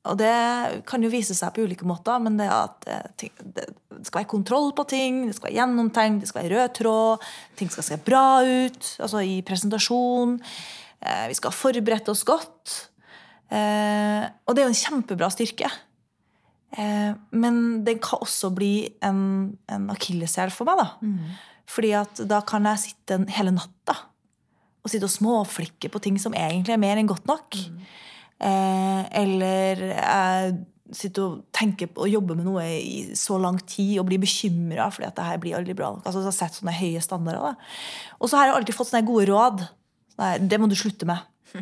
[0.09, 3.65] Og det kan jo vise seg på ulike måter, men det at eh, det
[4.07, 7.25] skal være kontroll på ting, det skal være gjennomtenkt, det skal være rød tråd,
[7.59, 10.37] ting skal se bra ut altså i presentasjon.
[11.03, 12.77] Eh, vi skal forberede oss godt.
[13.49, 15.67] Og det er jo en kjempebra styrke.
[16.77, 20.77] Eh, men den kan også bli en, en akilleshæl for meg.
[20.77, 20.89] da.
[21.69, 23.95] Fordi at da kan jeg sitte en- hele natta
[24.83, 27.57] og sitte og småflikke på ting som egentlig er mer enn godt nok.
[28.39, 30.53] Eh, eller jeg
[30.91, 34.87] sitter og tenker på å jobbe med noe i så lang tid og blir bekymra
[34.89, 36.05] fordi at det her blir aldri bra nok.
[36.05, 37.51] Altså, jeg har sett sånne høye standarder.
[37.51, 37.53] Da.
[38.21, 39.65] Og så har jeg alltid fått sånne gode råd.
[40.15, 41.19] Sånne, det må du slutte med.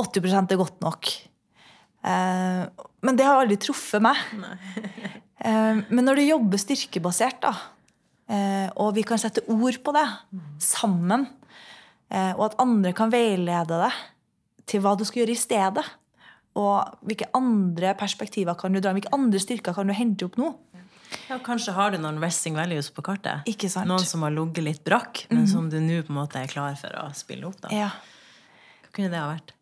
[0.00, 1.10] 80% er godt nok.
[2.02, 2.62] Eh,
[3.04, 4.16] men det har aldri truffet meg.
[5.40, 7.54] Eh, men når du jobber styrkebasert, da,
[8.28, 10.02] eh, og vi kan sette ord på det
[10.60, 11.22] sammen,
[12.12, 14.02] og at andre kan veilede deg
[14.68, 15.86] til hva du skal gjøre i stedet,
[16.60, 20.50] og hvilke andre perspektiver kan du dra, hvilke andre styrker kan du hente opp nå?
[21.30, 23.48] Ja, kanskje har du noen resting values på kartet.
[23.48, 23.88] Ikke sant?
[23.88, 26.76] Noen som har ligget litt brakk, men som du nå på en måte er klar
[26.76, 27.62] for å spille opp.
[27.64, 27.72] da.
[27.72, 27.88] Ja.
[28.84, 29.56] Hva kunne det ha vært?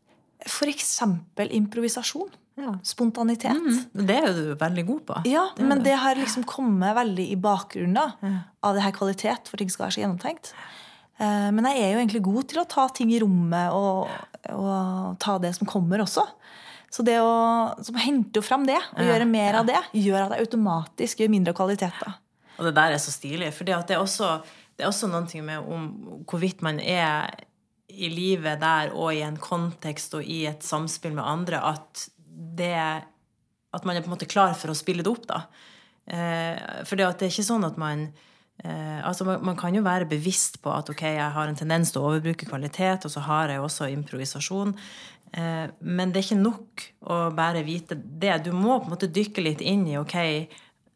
[0.44, 2.28] Eksempel improvisasjon.
[2.58, 2.72] Ja.
[2.82, 3.54] Spontanitet.
[3.94, 5.20] Det er du veldig god på.
[5.30, 9.46] Ja, Det men det har liksom kommet veldig i bakgrunnen da, av det her kvalitet,
[9.48, 10.52] for ting skal være så gjennomtenkt.
[11.18, 14.08] Eh, Men jeg er jo egentlig god til å ta ting i rommet og,
[14.54, 16.26] og ta det som kommer også.
[16.90, 20.46] Så det å hente fram det og Ja, gjøre mer av det, gjør at jeg
[20.48, 21.92] automatisk gjør mindre kvalitet.
[22.04, 22.14] da.
[22.58, 23.52] Og det der er så stilig.
[23.54, 23.94] For det det
[24.84, 27.30] er også noe med om hvorvidt man er
[27.88, 33.04] i livet der og i en kontekst og i et samspill med andre, at det
[33.68, 35.42] At man er på en måte klar for å spille det opp, da.
[36.08, 36.56] Eh,
[36.88, 38.06] for det, det er ikke sånn at man
[38.64, 41.92] eh, altså man, man kan jo være bevisst på at ok, jeg har en tendens
[41.92, 44.72] til å overbruke kvalitet, og så har jeg også improvisasjon.
[45.36, 48.38] Eh, men det er ikke nok å bare vite det.
[48.46, 50.16] Du må på en måte dykke litt inn i ok,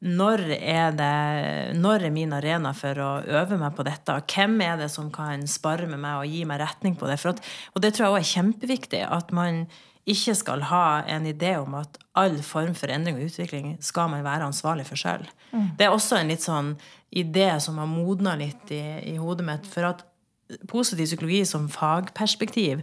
[0.03, 4.17] når er, det, når er min arena for å øve meg på dette?
[4.27, 7.21] Hvem er det som kan spare med meg og gi meg retning på det?
[7.23, 7.43] For at,
[7.77, 9.03] og det tror jeg også er kjempeviktig.
[9.07, 9.62] At man
[10.11, 14.27] ikke skal ha en idé om at all form for endring og utvikling skal man
[14.27, 15.23] være ansvarlig for sjøl.
[15.79, 16.75] Det er også en litt sånn
[17.15, 19.69] idé som har modna litt i, i hodet mitt.
[19.71, 20.03] For at
[20.69, 22.83] positiv psykologi som fagperspektiv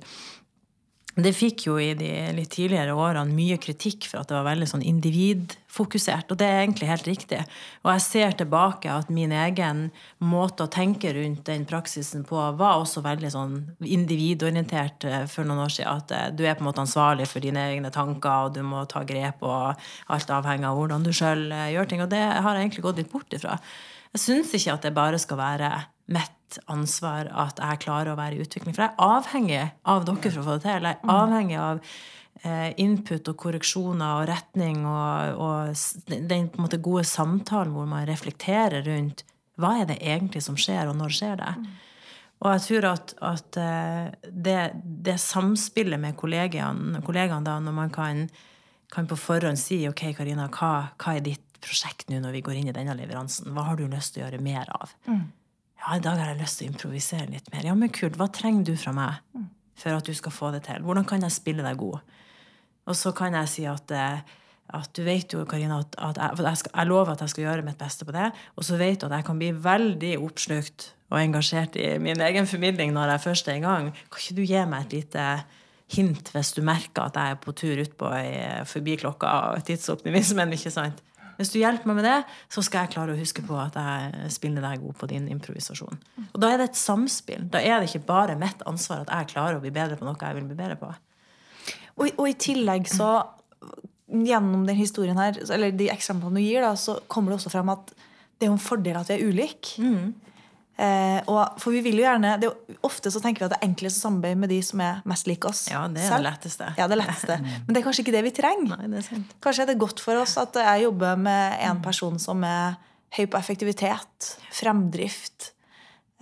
[1.25, 4.67] det fikk jo i de litt tidligere årene mye kritikk for at det var veldig
[4.69, 6.29] sånn individfokusert.
[6.29, 7.39] Og det er egentlig helt riktig.
[7.83, 9.83] Og jeg ser tilbake at min egen
[10.21, 13.55] måte å tenke rundt den praksisen på var også veldig sånn
[13.85, 16.01] individorientert eh, for noen år siden.
[16.03, 18.85] At eh, du er på en måte ansvarlig for dine egne tanker, og du må
[18.89, 19.79] ta grep, og
[20.13, 22.03] alt avhenger av hvordan du sjøl gjør ting.
[22.05, 23.57] Og det har jeg egentlig gått litt bort ifra.
[24.13, 25.73] Jeg syns ikke at det bare skal være
[26.13, 28.73] mitt mitt ansvar at jeg klarer å være i utvikling.
[28.73, 30.87] For jeg er avhengig av dere for å få det til.
[30.87, 31.81] Jeg er avhengig av
[32.43, 38.83] eh, input og korreksjoner og retning og, og den måte, gode samtalen hvor man reflekterer
[38.87, 39.25] rundt
[39.59, 41.53] hva er det egentlig som skjer, og når skjer det.
[42.39, 44.59] Og jeg tror at, at eh, det,
[45.03, 48.23] det, samspillet med kollegaene, kollegaene da, når man kan,
[48.93, 52.61] kan, på forhånd si OK, Karina, hva, hva er ditt prosjekt nå når vi går
[52.61, 53.51] inn i denne leveransen?
[53.51, 54.95] Hva har du lyst til å gjøre mer av?
[55.11, 55.27] Mm.
[55.79, 57.63] Ja, i dag har jeg lyst til å improvisere litt mer.
[57.69, 58.17] Ja, men kult.
[58.19, 59.47] Hva trenger du fra meg mm.
[59.79, 60.83] for at du skal få det til?
[60.83, 62.03] Hvordan kan jeg spille deg god?
[62.89, 64.19] Og så kan jeg si at, eh,
[64.75, 67.45] at du vet jo, Karina, at, at jeg, jeg, skal, jeg, lover at jeg skal
[67.45, 68.27] gjøre mitt beste på det.
[68.59, 72.49] Og så vet du at jeg kan bli veldig oppslukt og engasjert i min egen
[72.49, 73.93] formidling når jeg først er i gang.
[74.11, 75.27] Kan ikke du gi meg et lite
[75.89, 78.11] hint hvis du merker at jeg er på tur utpå
[78.69, 80.53] forbi klokka og tidsoptimismen?
[80.57, 80.99] ikke sant?
[81.39, 82.17] Hvis du hjelper meg med det,
[82.51, 86.01] så skal jeg klare å huske på at jeg spiller deg god på din improvisasjon.
[86.25, 87.45] Og da er det et samspill.
[87.53, 90.19] Da er det ikke bare mitt ansvar at jeg klarer å bli bedre på noe
[90.19, 90.91] jeg vil bli bedre på.
[91.99, 93.11] Og, og i tillegg så
[94.09, 97.69] Gjennom den historien her, eller de eksemplene du gir, da, så kommer det også frem
[97.69, 97.91] at
[98.41, 99.83] det er en fordel at vi er ulike.
[99.85, 100.15] Mm.
[100.79, 102.49] Eh, og, for vi vil jo gjerne, det
[102.87, 105.27] Ofte så tenker vi at det er enklest å samarbeide med de som er mest
[105.27, 105.65] lik oss.
[105.67, 106.23] Ja, det er selv.
[106.23, 106.69] det letteste.
[106.79, 107.35] Ja, det letteste.
[107.43, 108.79] Men det er kanskje ikke det vi trenger.
[108.79, 112.15] Nei, det er kanskje er det godt for oss at jeg jobber med en person
[112.23, 112.79] som er
[113.17, 115.51] høy på effektivitet, fremdrift.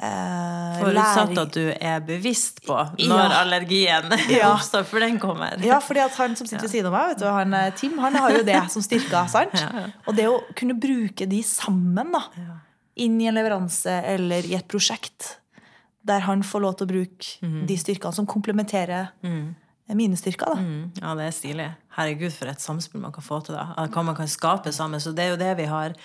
[0.02, 3.40] Eh, Forutsatt at du er bevisst på når ja.
[3.40, 4.52] allergien ja.
[4.56, 5.58] oppstår, for den kommer.
[5.66, 8.18] Ja, fordi at han som sitter ved siden av meg, du, han, eh, Tim, han
[8.18, 9.30] har jo det som styrker.
[9.38, 9.54] sant?
[9.54, 12.26] Ja, og det å kunne bruke de sammen, da
[13.04, 15.38] inn i en leveranse eller i et prosjekt
[16.08, 17.64] der han får lov til å bruke mm.
[17.68, 19.44] de styrkene som komplementerer mm.
[19.98, 20.54] mine styrker.
[20.54, 20.64] Da.
[20.64, 20.84] Mm.
[21.02, 21.68] Ja, det er stilig.
[21.98, 23.58] Herregud, for et samspill man kan få til.
[23.58, 23.88] da.
[23.92, 25.04] Hva man kan skape sammen.
[25.04, 25.98] Så det er jo det vi har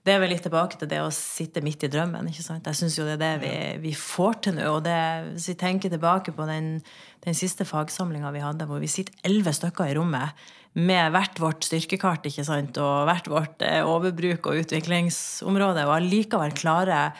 [0.00, 2.30] det er vel litt tilbake til det å sitte midt i drømmen.
[2.30, 2.64] ikke sant?
[2.64, 4.64] Jeg syns jo det er det vi, vi får til nå.
[4.72, 4.96] Og det,
[5.34, 6.78] hvis vi tenker tilbake på den,
[7.26, 11.66] den siste fagsamlinga vi hadde, hvor vi sitter elleve stykker i rommet med hvert vårt
[11.66, 12.78] styrkekart ikke sant?
[12.78, 17.10] og hvert vårt eh, overbruk og utviklingsområde, og allikevel klare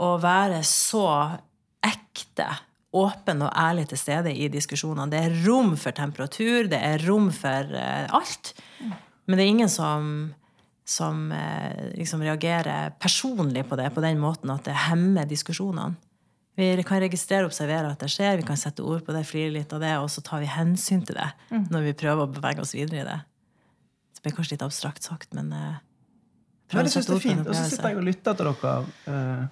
[0.00, 1.06] å være så
[1.84, 2.48] ekte,
[2.96, 5.10] åpen og ærlig til stede i diskusjonene.
[5.12, 8.54] Det er rom for temperatur, det er rom for eh, alt.
[8.80, 10.06] Men det er ingen som,
[10.90, 15.94] som eh, liksom reagerer personlig på det på den måten at det hemmer diskusjonene.
[16.58, 19.52] Vi kan registrere og observere at det skjer, vi kan sette ord på det, flire
[19.54, 21.68] litt av det, og så tar vi hensyn til det mm.
[21.70, 23.18] når vi prøver å bevege oss videre i det.
[24.16, 25.78] Det blir kanskje litt abstrakt sagt, men eh,
[26.72, 27.54] prøv å sette ord på en opplevelse.
[27.54, 28.74] Og så sitter jeg og lytter til dere
[29.14, 29.44] eh,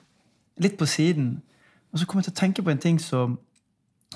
[0.67, 1.31] litt på siden,
[1.89, 3.39] og så kommer jeg til å tenke på en ting som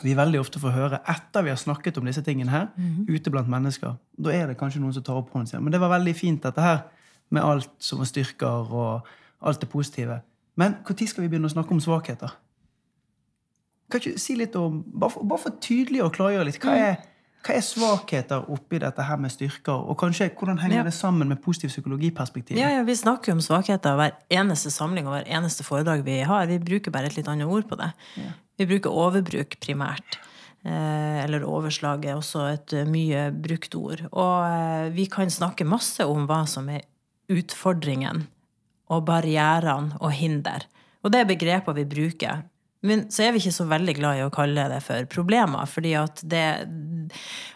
[0.02, 3.14] vi veldig ofte får høre etter vi har snakket om disse tingene her, mm -hmm.
[3.14, 3.94] ute blant mennesker.
[4.18, 5.62] Da er det kanskje noen som tar opp hånden sin.
[5.62, 6.82] Men det var veldig fint, dette her,
[7.32, 9.08] med alt som styrker, og
[9.42, 10.20] alt det positive.
[10.60, 12.34] Men når skal vi begynne å snakke om svakheter?
[13.92, 16.60] Kan ikke si litt om, Bare for, bare for tydelig å klargjøre litt.
[16.62, 17.00] Hva er,
[17.42, 19.84] hva er, svakheter oppi dette her med styrker?
[19.88, 20.86] Og kanskje hvordan henger ja.
[20.88, 22.60] det sammen med positiv psykologiperspektiv?
[22.60, 26.20] Ja, ja, Vi snakker jo om svakheter hver eneste samling og hver eneste foredrag vi
[26.28, 26.46] har.
[26.48, 27.92] Vi bruker bare et litt annet ord på det.
[28.20, 28.36] Ja.
[28.60, 30.20] Vi bruker overbruk primært.
[30.62, 34.04] Eh, eller overslag er også et eh, mye brukt ord.
[34.12, 36.84] Og eh, vi kan snakke masse om hva som er
[37.32, 38.26] utfordringen
[38.92, 40.68] og barrierene og hinder.
[41.02, 42.42] Og det er begreper vi bruker
[42.82, 45.66] men så er vi ikke så veldig glad i å kalle det for problemer.
[45.70, 46.66] fordi at det,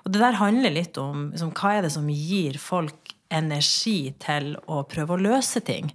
[0.05, 4.55] Og det der handler litt om liksom, hva er det som gir folk energi til
[4.71, 5.91] å prøve å løse ting.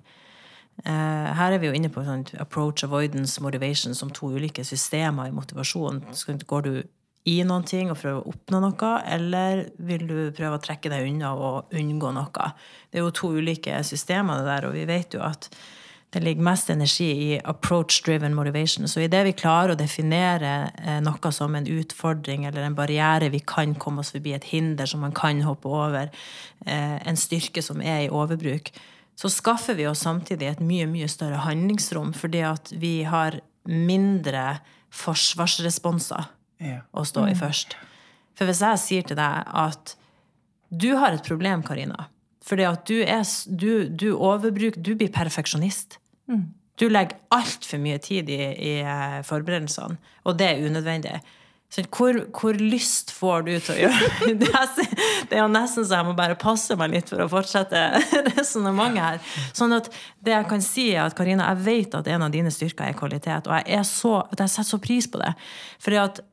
[0.84, 5.30] Uh, her er vi jo inne på sånn approach, avoidance, motivation som to ulike systemer
[5.30, 6.04] i motivasjon.
[6.44, 6.74] Går du
[7.30, 11.06] i noen ting og prøver å oppnå noe, eller vil du prøve å trekke deg
[11.06, 12.48] unna og unngå noe?
[12.90, 15.52] Det er jo to ulike systemer, det der, og vi vet jo at
[16.12, 18.88] det ligger mest energi i approach-driven motivation.
[18.90, 23.40] Så idet vi klarer å definere eh, noe som en utfordring eller en barriere vi
[23.48, 26.12] kan komme oss forbi, et hinder som man kan hoppe over,
[26.66, 28.74] eh, en styrke som er i overbruk,
[29.16, 34.60] så skaffer vi oss samtidig et mye, mye større handlingsrom, fordi at vi har mindre
[34.92, 36.28] forsvarsresponser
[36.62, 36.84] ja.
[36.94, 37.42] å stå i mm.
[37.42, 37.76] først.
[38.38, 39.96] For hvis jeg sier til deg at
[40.72, 42.08] du har et problem, Karina,
[42.46, 46.00] fordi at du, er, du, du overbruker Du blir perfeksjonist.
[46.32, 46.48] Mm.
[46.80, 51.20] Du legger altfor mye tid i, i, eh, forberedelsene, og det er unødvendig.
[51.72, 54.88] Så hvor, hvor, lyst får du til å gjøre det?
[55.30, 57.84] Er jo nesten så jeg må bare passe meg litt for å fortsette
[58.34, 59.38] resonnementet her.
[59.56, 59.88] Sånn at
[60.20, 62.98] det jeg kan si, er at Karina, jeg vet at en av dine styrker er
[62.98, 65.32] kvalitet, og jeg, er så, jeg setter så pris på det.
[65.86, 66.24] Fordi at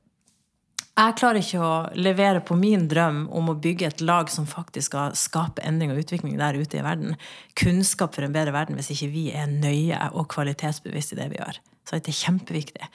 [0.99, 4.91] Jeg klarer ikke å levere på min drøm om å bygge et lag som faktisk
[4.91, 7.15] skal skape endring og utvikling der ute i verden.
[7.59, 11.39] Kunnskap for en bedre verden hvis ikke vi er nøye og kvalitetsbevisste i det vi
[11.39, 11.61] gjør.
[11.87, 12.89] Så det er kjempeviktig.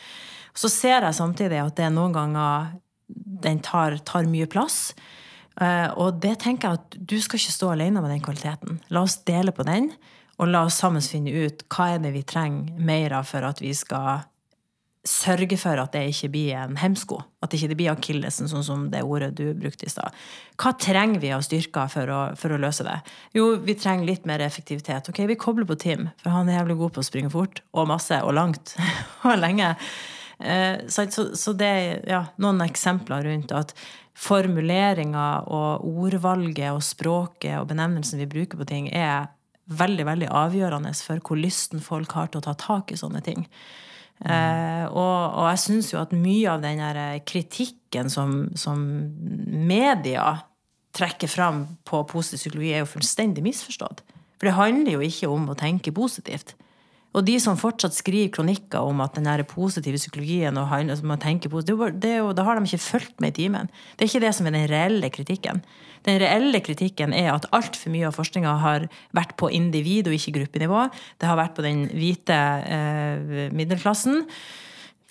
[0.52, 2.74] Så ser jeg samtidig at det noen ganger
[3.08, 4.92] den tar, tar mye plass.
[5.62, 8.84] Eh, og det tenker jeg at du skal ikke stå alene med den kvaliteten.
[8.92, 9.94] La oss dele på den,
[10.42, 13.64] og la oss sammen finne ut hva er det vi trenger mer av for at
[13.64, 14.26] vi skal
[15.04, 17.18] sørge for at det ikke blir en hemsko.
[17.44, 20.16] At det ikke blir akillesen, sånn som det ordet du brukte i stad.
[20.60, 22.96] Hva trenger vi av styrker for å, for å, løse det?
[23.36, 25.12] Jo, vi trenger litt mer effektivitet.
[25.12, 27.60] Ok, Vi kobler på Tim, for han er jævlig god på å springe fort.
[27.76, 28.78] Og masse, og langt.
[29.28, 29.74] og lenge.
[30.40, 33.76] Eh, så, så, det er ja, noen eksempler rundt at
[34.14, 39.34] formuleringa og ordvalget og språket og benevnelsen vi bruker på ting, er
[39.68, 43.48] veldig veldig avgjørende for hvor lysten folk har til å ta tak i sånne ting.
[44.24, 46.80] Eh, og, og, jeg syns jo at mye av den
[47.28, 48.80] kritikken som, som,
[49.68, 50.38] media
[50.96, 54.04] trekker fram på positiv psykologi, er jo fullstendig misforstått.
[54.38, 56.54] For det handler jo ikke om å tenke positivt.
[57.14, 60.72] Og de som fortsatt skriver kronikker om at den positive psykologien og
[61.06, 63.70] man tenker positivt, da har de ikke fulgt med i timen.
[63.98, 65.62] Det er ikke det som er den reelle kritikken.
[66.04, 70.36] Den reelle kritikken er at altfor mye av forskninga har vært på individ- og ikke
[70.40, 70.90] gruppenivå.
[71.22, 74.26] Det har vært på den hvite eh, middelklassen.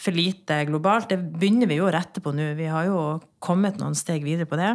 [0.03, 1.13] For lite globalt.
[1.13, 2.53] Det begynner vi jo å rette på nå.
[2.59, 4.75] Vi har jo kommet noen steg videre på det.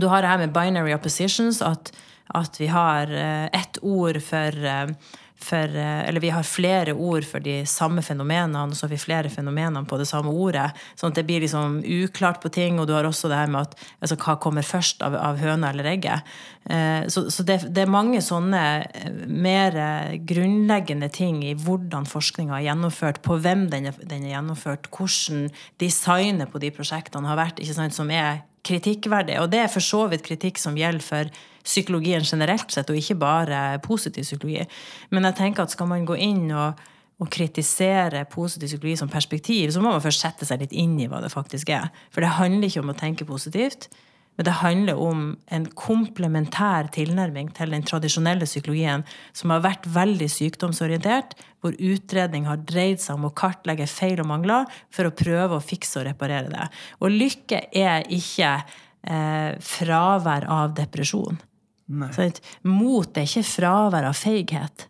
[0.00, 1.92] Du har det her med binary oppositions, at,
[2.34, 4.94] at vi har eh, ett ord for eh,
[5.40, 9.00] for, eh, eller vi har flere ord for de samme fenomenene, og så har vi
[9.00, 10.70] flere fenomener på det samme ordet.
[10.96, 13.62] Sånn at det blir liksom uklart på ting, og du har også det her med
[13.62, 16.22] at altså, hva kommer først av, av høna eller egget.
[16.68, 19.76] Eh, så, så det, det, er mange sånne eh, mer
[20.28, 25.48] grunnleggende ting i hvordan forskninga er gjennomført, på hvem den er, den er, gjennomført, hvordan
[25.80, 29.38] designet på de prosjektene har vært, sant, som er kritikkverdig.
[29.40, 31.32] Og det er for så vidt kritikk som gjelder for
[31.64, 34.64] psykologien generelt sett, og ikke bare positiv psykologi.
[35.10, 36.80] Men jeg tenker at skal man gå inn og,
[37.20, 41.08] og kritisere positiv psykologi som perspektiv, så må man først sette seg litt inn i
[41.08, 41.90] hva det faktisk er.
[42.12, 43.90] For det handler ikke om å tenke positivt.
[44.40, 49.02] Men det handler om en komplementær tilnærming til den tradisjonelle psykologien,
[49.36, 54.30] som har vært veldig sykdomsorientert, hvor utredning har dreid seg om å kartlegge feil og
[54.30, 56.70] mangler for å prøve å fikse og reparere det.
[57.04, 61.36] Og lykke er ikke eh, fravær av depresjon.
[61.92, 64.88] Mot er ikke fravær av feighet.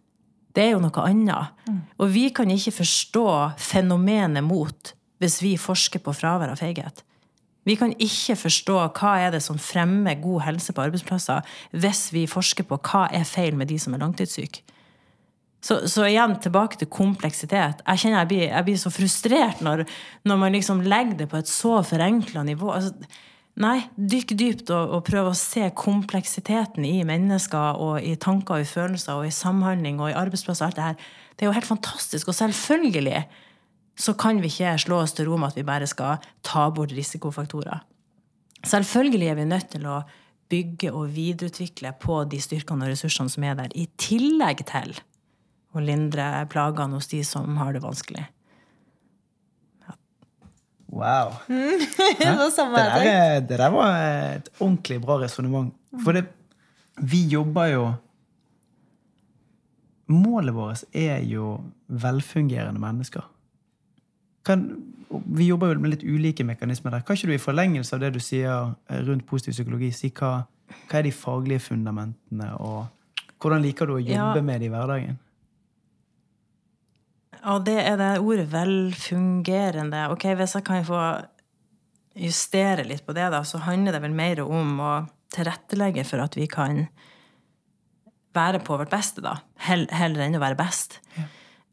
[0.55, 1.59] Det er jo noe annet.
[1.66, 1.84] Mm.
[1.98, 3.28] Og vi kan ikke forstå
[3.59, 7.03] fenomenet mot hvis vi forsker på fravær av feighet.
[7.71, 12.27] Vi kan ikke forstå hva er det som fremmer god helse på arbeidsplasser, hvis vi
[12.31, 14.64] forsker på hva er feil med de som er langtidssyke.
[15.61, 17.83] Så, så, igjen tilbake til kompleksitet.
[17.85, 19.83] Jeg kjenner jeg blir, jeg blir så frustrert når,
[20.25, 22.73] når, man liksom legger det på et så forenkla nivå.
[22.73, 22.95] Altså,
[23.61, 28.64] Nei, dykk dypt og, og prøv å se kompleksiteten i mennesker og i tanker og
[28.64, 30.64] i følelser og i samhandling og i arbeidsplasser.
[30.64, 31.11] og alt Det her.
[31.35, 32.31] Det er jo helt fantastisk.
[32.31, 33.27] Og selvfølgelig
[34.01, 36.94] så kan vi ikke slå oss til ro med at vi bare skal ta bort
[36.96, 37.84] risikofaktorer.
[38.64, 40.01] Selvfølgelig er vi nødt til å
[40.51, 44.96] bygge og videreutvikle på de styrkene og ressursene som er der, i tillegg til
[45.76, 48.26] å lindre plagene hos de som har det vanskelig.
[50.90, 51.36] Wow.
[51.46, 51.78] Mm.
[52.18, 53.94] det, det, der, det, der, var
[54.34, 55.70] et ordentlig bra resonnement.
[56.03, 56.24] For det,
[56.98, 57.90] vi jobber jo
[60.11, 63.22] Målet vårt er jo velfungerende mennesker.
[64.51, 64.66] Kan,
[65.11, 67.07] vi jobber jo med litt ulike mekanismer der.
[67.07, 68.74] Kan ikke du i forlengelse av det du sier
[69.09, 70.36] rundt positiv psykologi, si hva,
[70.86, 74.46] hva er de faglige fundamentene, og hvordan liker du å jobbe ja.
[74.46, 75.18] med det i hverdagen?
[77.40, 80.11] Ja, det er det ordet 'velfungerende'.
[80.12, 81.01] Ok, Hvis jeg kan få
[82.14, 84.92] justere litt på det, da, så handler det vel mer om å
[85.32, 86.88] tilrettelegge for at vi kan
[88.34, 89.40] være på vårt beste, da.
[89.57, 91.01] Heller enn å være best.
[91.16, 91.24] Ja.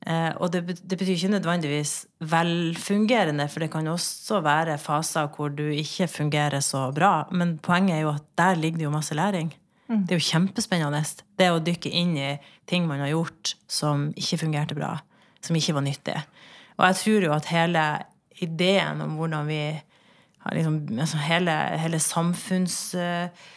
[0.05, 5.49] Eh, og det, det, betyr ikke nødvendigvis velfungerende, for det kan også være faser hvor
[5.49, 7.27] du ikke fungerer så bra.
[7.31, 9.53] Men poenget er jo at der ligger det jo masse læring.
[9.87, 10.05] Mm.
[10.05, 11.03] Det er jo kjempespennende.
[11.39, 12.31] Det å dykke inn i
[12.67, 14.97] ting man har gjort som ikke fungerte bra
[15.47, 16.15] som ikke var nyttig.
[16.77, 17.83] Og jeg tror jo at hele
[18.43, 19.61] ideen om hvordan vi
[20.43, 22.95] har liksom altså hele, hele samfunns...
[22.95, 23.53] Uh,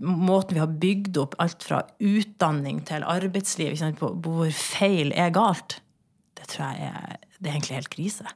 [0.00, 5.80] måten vi har bygd opp alt fra utdanning til arbeidsliv, på, hvor feil er galt,
[6.38, 8.32] det tror jeg er, det er egentlig helt krise.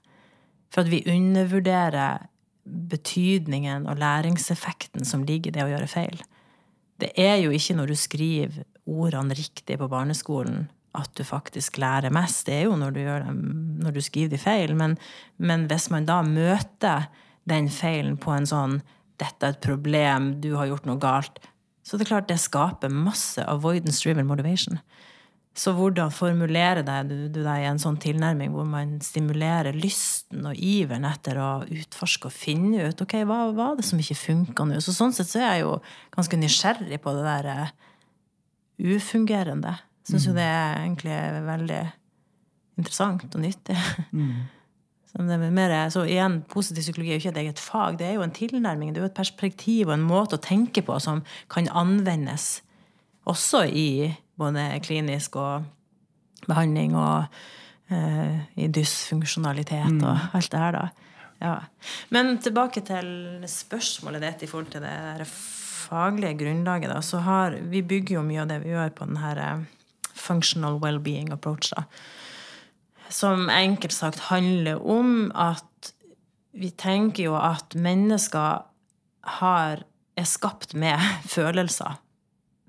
[0.75, 2.27] For at vi undervurderer
[2.65, 6.23] betydningen og læringseffekten som ligger i det å gjøre feil.
[7.01, 12.13] Det er jo ikke når du skriver ordene riktig på barneskolen, at du faktisk lærer
[12.15, 13.33] mest, det er jo når du, det,
[13.83, 14.75] når du skriver de feil.
[14.79, 14.95] Men,
[15.37, 17.09] men, hvis man da møter
[17.51, 18.79] den feilen på en sånn
[19.19, 21.43] 'dette er et problem, du har gjort noe galt',
[21.85, 24.81] så det er klart det skaper masse avoidance-driven motivation.
[25.55, 30.49] Så hvordan formulerer deg du, du deg i en sånn tilnærming hvor man stimulerer lysten
[30.51, 34.67] og iveren etter å utforske og finne ut ok, hva var det som ikke funka
[34.67, 34.81] nå?
[34.83, 35.77] Så sånn sett så er jeg jo
[36.17, 37.71] ganske nysgjerrig på det der eh,
[38.97, 39.77] ufungerende.
[40.09, 41.81] Syns jo det er egentlig veldig
[42.83, 43.79] interessant og nyttig.
[43.79, 44.54] Er
[45.15, 47.99] mer, så igjen, positiv psykologi er jo ikke et eget fag.
[47.99, 50.83] Det er jo en tilnærming, det er jo et perspektiv og en måte å tenke
[50.83, 52.63] på som kan anvendes
[53.25, 55.65] også i både klinisk og
[56.49, 57.25] behandling og
[57.95, 61.11] eh, i dysfunksjonalitet og alt det her, da.
[61.45, 61.55] Ja.
[62.15, 66.91] Men tilbake til spørsmålet ditt i forhold til det faglige grunnlaget.
[66.91, 69.65] da, så har, Vi bygger jo mye av det vi gjør på den her eh,
[70.15, 71.71] functional well-being approach.
[71.71, 71.85] da,
[73.15, 75.93] Som enkelt sagt handler om at
[76.55, 78.65] vi tenker jo at mennesker
[79.39, 79.85] har,
[80.19, 80.99] er skapt med
[81.37, 82.01] følelser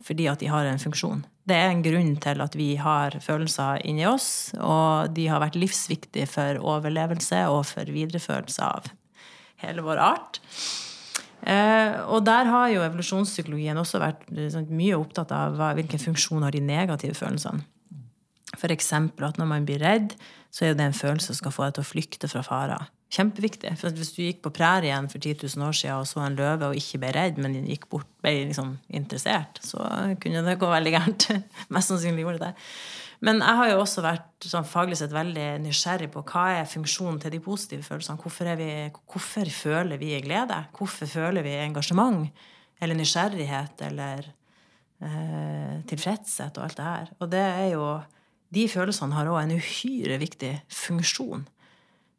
[0.05, 1.23] fordi at de har en funksjon.
[1.49, 5.57] Det er en grunn til at vi har følelser inni oss, og de har vært
[5.57, 8.91] livsviktige for overlevelse og for videreførelse av
[9.63, 10.37] hele vår art.
[11.41, 16.53] Eh, og der har jo evolusjonspsykologien også vært liksom, mye opptatt av hvilken funksjon har
[16.53, 17.65] de negative følelsene.
[18.55, 18.91] F.eks.
[18.95, 20.15] at når man blir redd,
[20.51, 22.91] så er det en følelse som skal få deg til å flykte fra farer.
[23.15, 23.75] Kjempeviktig.
[23.79, 26.71] For Hvis du gikk på prærien for 10 000 år siden og så en løve
[26.71, 29.83] og ikke ble redd, men gikk bort, ble liksom interessert, så
[30.21, 31.27] kunne det gå veldig gærent.
[31.75, 32.53] Mest sannsynlig gjorde det.
[33.23, 37.21] Men jeg har jo også vært sånn, faglig sett veldig nysgjerrig på hva er funksjonen
[37.23, 38.19] til de positive følelsene.
[38.21, 38.71] Hvorfor, vi,
[39.13, 40.59] hvorfor føler vi glede?
[40.75, 42.27] Hvorfor føler vi engasjement?
[42.83, 43.85] Eller nysgjerrighet?
[43.87, 44.27] Eller
[44.99, 47.15] eh, tilfredshet og alt det her.
[47.19, 47.87] Og det er jo
[48.53, 51.45] De følelsene har òg en uhyre viktig funksjon.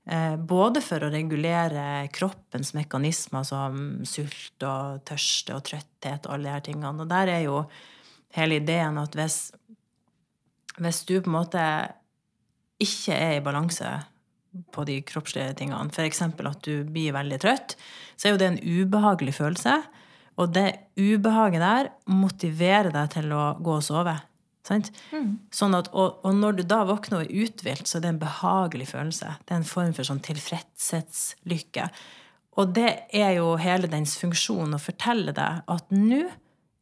[0.07, 6.47] Eh, både for å regulere kroppens mekanismer som sult og tørste og trøtthet og alle
[6.47, 6.93] de her tingene.
[7.03, 7.65] Og der er jo
[8.37, 9.39] hele ideen at hvis,
[10.79, 11.65] hvis du på en måte
[12.83, 13.91] ikke er i balanse
[14.73, 16.23] på de kroppslige tingene, f.eks.
[16.23, 17.75] at du blir veldig trøtt,
[18.17, 19.81] så er jo det en ubehagelig følelse.
[20.37, 20.69] Og det
[21.01, 24.15] ubehaget der motiverer deg til å gå og sove.
[25.13, 25.33] Mm.
[25.55, 28.23] Sånn at, og, og, når du da våkner og er uthvilt, så er det en
[28.23, 29.37] behagelig følelse.
[29.45, 31.91] Det er en form for sånn tilfredshetslykke.
[32.57, 36.25] Og det er jo hele dens funksjon å fortelle deg at nå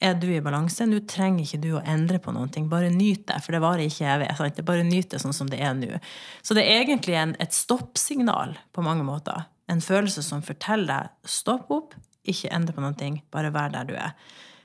[0.05, 0.87] er du i balanse.
[0.87, 2.69] Nå trenger ikke du å endre på noen ting.
[2.71, 4.31] Bare nyt det, for det varer ikke evig.
[4.39, 4.59] Sant?
[4.59, 5.99] Det bare nyt det sånn som det er nå.
[6.45, 9.47] Så det er egentlig en, et stoppsignal på mange måter.
[9.71, 11.95] En følelse som forteller deg stopp opp,
[12.29, 14.13] ikke endre på noen ting, bare vær der du er.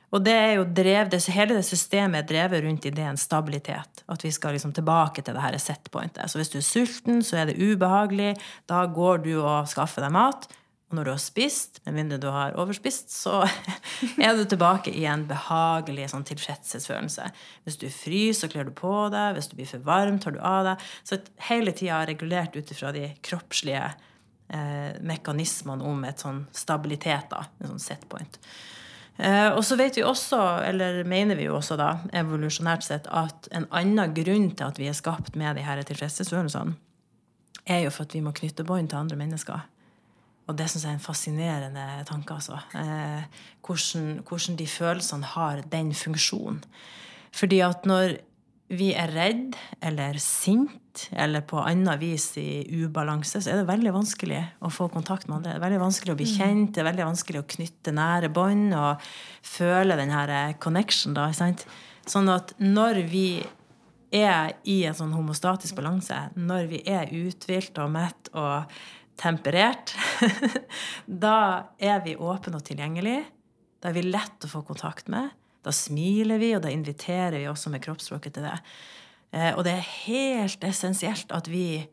[0.10, 4.04] Og det er jo drev, hele det systemet er drevet rundt ideen stabilitet.
[4.10, 6.32] At vi skal liksom tilbake til det her setpointet.
[6.32, 8.34] Så hvis du er sulten, så er det ubehagelig.
[8.70, 10.50] Da går du og skaffer deg mat.
[10.90, 13.44] Og når du har spist, med mindre du har overspist, så
[14.26, 17.28] er du tilbake i en behagelig sånn tilfredshetsfølelse.
[17.68, 19.38] Hvis du fryser, så kler du på deg.
[19.38, 20.88] Hvis du blir for varm, tar du av deg.
[21.06, 27.46] Så hele tida regulert ut ifra de kroppslige eh, mekanismene om et sånn stabilitet, da.
[27.62, 28.42] En sånn setpoint.
[29.20, 33.50] Eh, og så vet vi også, eller mener vi jo også da, evolusjonært sett, at
[33.56, 36.78] en annen grunn til at vi er skapt med de her tilfredshetsfølelsene,
[37.70, 39.68] er jo for at vi må knytte bånd til andre mennesker.
[40.50, 42.34] Og det syns jeg er en fascinerende tanke.
[42.34, 42.58] altså.
[42.74, 43.28] Eh,
[43.62, 46.64] hvordan, hvordan, de følelsene har den funksjonen.
[47.32, 48.18] Fordi at når
[48.70, 53.94] vi er redd eller sint eller på annet vis i ubalanse, så er det veldig
[53.96, 55.54] vanskelig å få kontakt med andre.
[55.54, 56.34] Det er veldig vanskelig å bli mm.
[56.38, 59.08] kjent, det er veldig vanskelig å knytte nære bånd og
[59.46, 61.16] føle den her connection.
[61.18, 61.66] da, sant?
[62.10, 63.28] Sånn at når vi
[64.16, 68.80] er i en sånn homostatisk balanse, når vi er uthvilt og mett og
[69.20, 69.94] temperert,
[71.26, 73.26] da er vi åpne og tilgjengelige.
[73.80, 75.30] Da er vi lett å få kontakt med.
[75.64, 78.58] Da smiler vi, og da inviterer vi også med kroppsspråket til det.
[79.32, 81.84] Eh, og det er helt essensielt at vi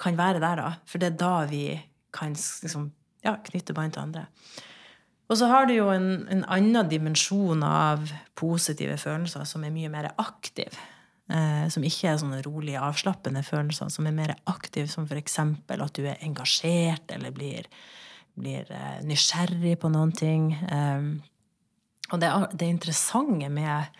[0.00, 0.70] kan være der, da.
[0.88, 1.66] For det er da vi
[2.14, 2.90] kan liksom,
[3.24, 4.26] ja, knytte bånd til andre.
[5.32, 9.90] Og så har du jo en, en, annen dimensjon av positive følelser som er mye
[9.92, 10.76] mer aktiv.
[11.32, 15.38] Eh, som ikke er sånne rolige, avslappende følelser, som er mer aktiv, som f.eks.
[15.40, 17.70] at du er engasjert eller blir,
[18.36, 20.50] blir eh, nysgjerrig på noen ting.
[20.52, 21.08] Eh,
[22.12, 23.96] og det, det interessante med,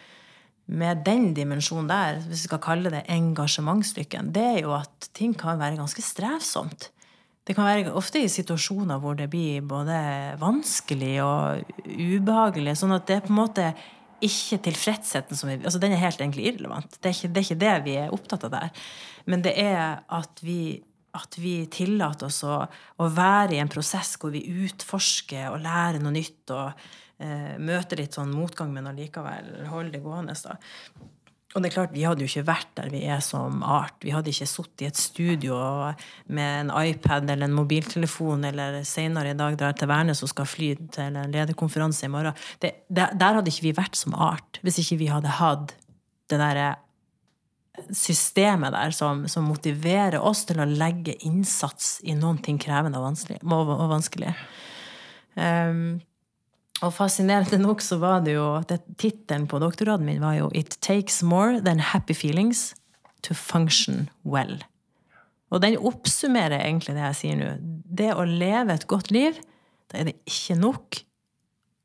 [0.67, 5.35] med, den dimensjonen der, hvis vi skal kalle det engasjementslykken, det er jo at ting
[5.39, 6.91] kan være ganske strevsomt.
[7.45, 9.99] Det kan være ofte i situasjoner hvor det blir både
[10.41, 12.79] vanskelig og ubehagelig.
[12.81, 13.67] Sånn at det er på en måte
[14.25, 16.97] ikke tilfredsheten som vi altså Den er helt egentlig irrelevant.
[16.97, 18.89] Det er, ikke, det er ikke det vi er opptatt av der.
[19.29, 20.81] Men det er at vi
[21.15, 26.03] at vi tillater oss å, å, være i en prosess hvor vi utforsker og lærer
[26.03, 26.87] noe nytt og
[27.19, 30.37] eh, møter litt sånn motgang, men allikevel holder det gående.
[30.45, 30.59] da.
[31.55, 33.95] Og det er klart, Vi hadde jo ikke vært der vi er som art.
[34.03, 35.55] Vi hadde ikke sittet i et studio
[36.27, 40.51] med en iPad eller en mobiltelefon eller senere i dag drar til Værnes og skal
[40.51, 42.35] fly til en lederkonferanse i morgen.
[42.59, 45.77] Det, der, der hadde ikke vi vært som art hvis ikke vi hadde hatt
[46.33, 46.73] det derre
[47.95, 53.09] systemet der som, som, motiverer oss til å legge innsats i noen ting krevende og
[53.09, 53.41] vanskelig.
[53.47, 54.35] Og vanskelig.
[55.35, 56.03] Um,
[56.83, 58.47] og fascinerende nok så var det jo
[58.99, 62.75] tittelen på doktorgraden min var jo 'It takes more than happy feelings
[63.23, 64.65] to function well'.
[65.51, 67.51] Og den oppsummerer egentlig det jeg sier nå.
[67.87, 69.39] Det å leve et godt liv,
[69.91, 71.05] da er det ikke nok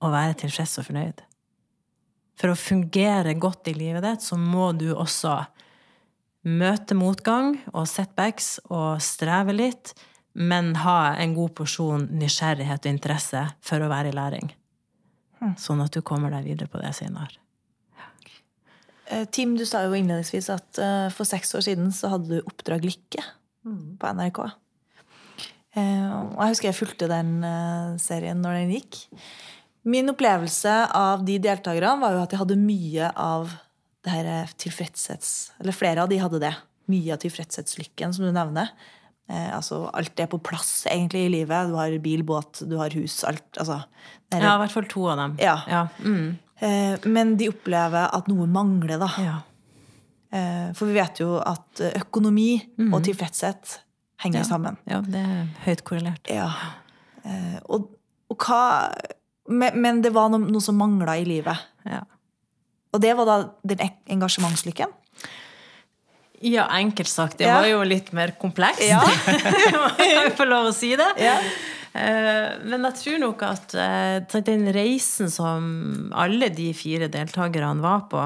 [0.02, 1.22] å være tilfreds og fornøyd.
[2.40, 5.46] For å fungere godt i livet ditt, så må du også
[6.48, 9.94] møte motgang og setbacks og streve litt,
[10.34, 14.54] men ha en god porsjon nysgjerrighet og interesse for å være i læring.
[15.40, 15.54] Hm.
[15.60, 17.40] Sånn at du kommer deg videre på det senere.
[19.10, 22.44] Eh, Tim, du sa jo innledningsvis at uh, for seks år siden så hadde du
[22.44, 23.24] Oppdrag Lykke
[23.66, 23.86] mm.
[24.02, 24.42] på NRK.
[25.78, 27.40] Uh, og jeg husker jeg fulgte den
[28.02, 29.02] serien når den gikk.
[29.90, 33.56] Min opplevelse av de deltakerne var jo at de hadde mye av
[34.06, 35.54] det her tilfredshets...
[35.60, 36.54] Eller flere av de hadde det.
[36.92, 38.72] Mye av tilfredshetslykken, som du nevner.
[39.30, 41.70] Eh, altså, alt er på plass egentlig i livet.
[41.70, 43.22] Du har bil, båt, du har hus.
[43.24, 43.84] alt, altså,
[44.32, 45.38] der, Ja, i hvert fall to av dem.
[45.42, 45.60] Ja.
[45.70, 45.84] ja.
[46.02, 46.40] Mm.
[46.60, 49.12] Eh, men de opplever at noe mangler, da.
[49.22, 49.38] Ja.
[50.34, 52.92] Eh, for vi vet jo at økonomi mm.
[52.94, 53.80] og tilfredshet
[54.24, 54.48] henger ja.
[54.48, 54.78] sammen.
[54.90, 56.30] Ja, det er høyt korrelert.
[56.30, 56.50] Ja.
[57.24, 57.90] Eh, og,
[58.30, 58.62] og hva
[59.50, 61.70] men, men, det var noe, noe som mangla i livet.
[61.90, 62.04] Ja.
[62.94, 64.92] Og det var da den engasjementslykken?
[66.42, 67.38] Ja, enkelt sagt.
[67.40, 67.58] Det ja.
[67.60, 68.86] var jo litt mer komplekst.
[68.88, 69.02] Ja.
[70.00, 71.10] jeg få lov å si det.
[71.20, 71.36] Ja.
[71.98, 78.04] Eh, men jeg tror nok at eh, den reisen som alle de fire deltakerne var
[78.12, 78.22] på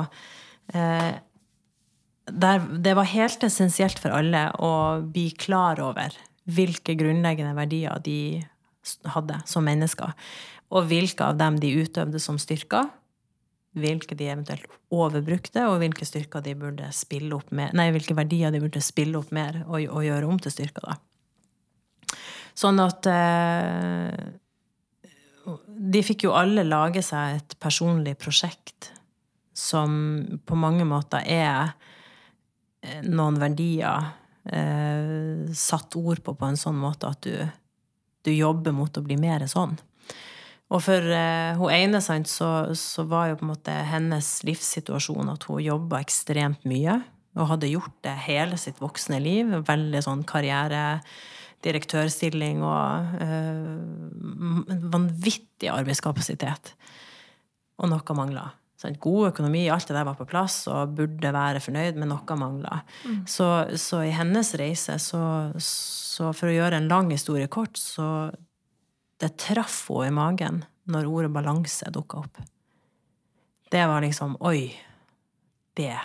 [0.76, 1.14] eh,
[2.28, 8.44] Det var helt essensielt for alle å bli klar over hvilke grunnleggende verdier de
[9.16, 10.12] hadde som mennesker.
[10.76, 12.90] Og hvilke av dem de utøvde som styrker,
[13.74, 16.06] hvilke de eventuelt overbrukte, og hvilke
[17.52, 20.86] med, nei, hvilke verdier de burde spille opp mer og, og gjøre om til styrker.
[20.86, 22.18] da.
[22.54, 24.14] Sånn at eh,
[25.66, 28.92] De fikk jo alle lage seg et personlig prosjekt
[29.54, 31.74] som på mange måter er
[32.82, 34.14] eh, noen verdier
[34.50, 37.36] eh, satt ord på på en sånn måte at du,
[38.26, 39.76] du jobber mot å bli mer sånn.
[40.72, 45.34] Og for uh, hun ene sant, så, så, var jo på en måte hennes livssituasjon
[45.34, 47.02] at hun jobba ekstremt mye.
[47.34, 49.50] Og hadde gjort det hele sitt voksne liv.
[49.68, 51.02] Veldig sånn karriere,
[51.66, 56.76] direktørstilling og uh, vanvittig arbeidskapasitet.
[57.82, 58.52] Og noe mangla.
[59.00, 62.82] God økonomi, alt det der var på plass og burde være fornøyd, men noe mangla.
[63.08, 63.22] Mm.
[63.30, 63.48] Så,
[63.80, 65.22] så, i hennes reise, så,
[65.56, 68.28] så for å gjøre en lang historie kort, så
[69.24, 72.42] det traff henne i magen når ordet balanse dukka opp.
[73.72, 74.68] Det var liksom Oi!
[75.74, 75.96] Det.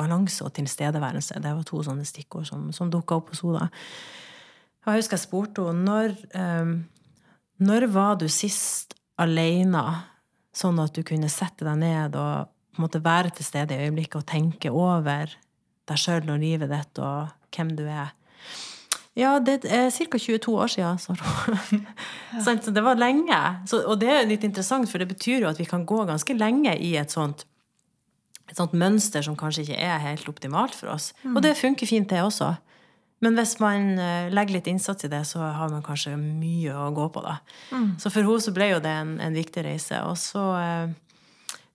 [0.00, 1.42] Balanse og tilstedeværelse.
[1.44, 3.68] Det var to sånne stikkord som, som dukka opp hos henne.
[4.86, 6.72] Jeg husker jeg spurte henne når, um,
[7.60, 9.82] når var du sist alene,
[10.56, 13.84] sånn at du kunne sette deg ned og på en måte være til stede i
[13.86, 15.34] øyeblikket og tenke over
[15.90, 18.14] deg sjøl og livet ditt og hvem du er?
[19.20, 20.18] Ja, det er ca.
[20.18, 21.84] 22 år siden, sa hun.
[22.64, 23.38] Så det var lenge.
[23.68, 26.36] Så, og det er litt interessant, for det betyr jo at vi kan gå ganske
[26.38, 27.44] lenge i et sånt,
[28.48, 31.12] et sånt mønster som kanskje ikke er helt optimalt for oss.
[31.22, 31.36] Mm.
[31.36, 32.54] Og det funker fint, det også.
[33.20, 36.88] Men hvis man eh, legger litt innsats i det, så har man kanskje mye å
[36.96, 37.20] gå på.
[37.24, 37.36] da.
[37.76, 37.92] Mm.
[38.00, 40.00] Så for henne så ble jo det en, en viktig reise.
[40.08, 40.94] Og så eh,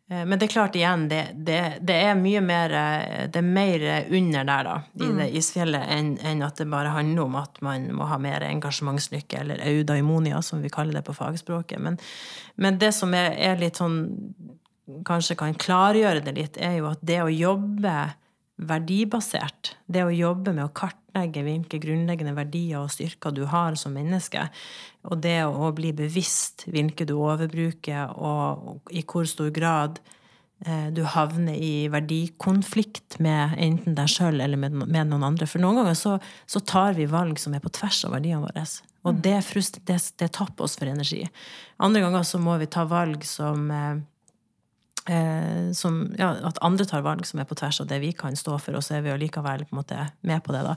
[0.08, 3.86] men det er klart igjen, det, det, det, er mye mer eh, Det er mer
[4.14, 5.16] under der, da, i mm.
[5.18, 9.39] det isfjellet, enn, enn at det bare handler om at man må ha mer engasjementslykke,
[9.41, 11.82] eller eudaimonia, som vi kaller det på fagspråket.
[11.82, 11.97] Men,
[12.62, 14.03] men det som er, er, litt sånn
[14.86, 17.93] Kanskje kan klargjøre det litt, er jo at det å jobbe
[18.56, 23.95] verdibasert, det å jobbe med å kartlegge hvilke grunnleggende verdier og styrker du har som
[23.97, 24.47] menneske,
[25.03, 29.99] og det å bli bevisst hvilke du overbruker, og i hvor stor grad
[30.64, 35.51] eh, du havner i verdikonflikt med enten deg sjøl eller med, noen andre.
[35.51, 38.64] For noen ganger så, så, tar vi valg som er på tvers av verdiene våre.
[39.03, 39.24] Og mm.
[39.28, 39.38] det,
[39.84, 41.26] det, det tapper oss for energi.
[41.84, 43.68] Andre ganger så må vi ta valg som
[45.10, 48.36] eh, som, ja, At andre tar valg som er på tvers av det vi kan
[48.36, 50.64] stå for, og så er vi på en måte med på det.
[50.64, 50.76] da.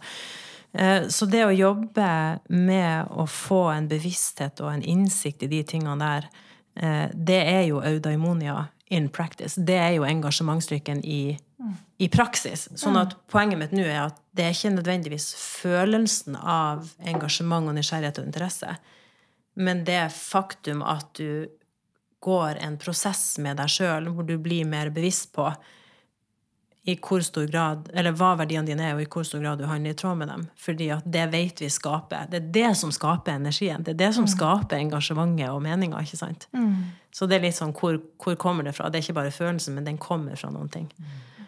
[0.73, 5.63] Eh, så det å jobbe med å få en bevissthet og en innsikt i de
[5.65, 6.29] tingene der,
[6.77, 9.57] eh, det er jo eudaimonia in practice.
[9.61, 11.39] Det er jo engasjementsstyrken i,
[11.99, 12.69] i praksis.
[12.75, 17.77] Sånn at poenget mitt nå er at det er ikke nødvendigvis følelsen av engasjement og
[17.77, 18.77] nysgjerrighet og interesse,
[19.59, 21.49] men det faktum at du
[22.25, 25.51] går en prosess med deg sjøl hvor du blir mer bevisst på
[26.89, 29.67] i hvor stor grad, eller hva verdiene dine er, og i hvor stor grad du
[29.69, 30.47] handler i tråd med dem.
[30.57, 32.31] Fordi at det vet vi skaper.
[32.33, 33.85] Det er det som skaper energien.
[33.85, 36.01] Det er det som skaper engasjementet og meninga.
[36.01, 36.49] ikke sant?
[37.13, 38.89] Så det er litt sånn hvor, hvor kommer det fra?
[38.89, 40.89] Det er ikke bare følelsen, men den kommer fra noen ting.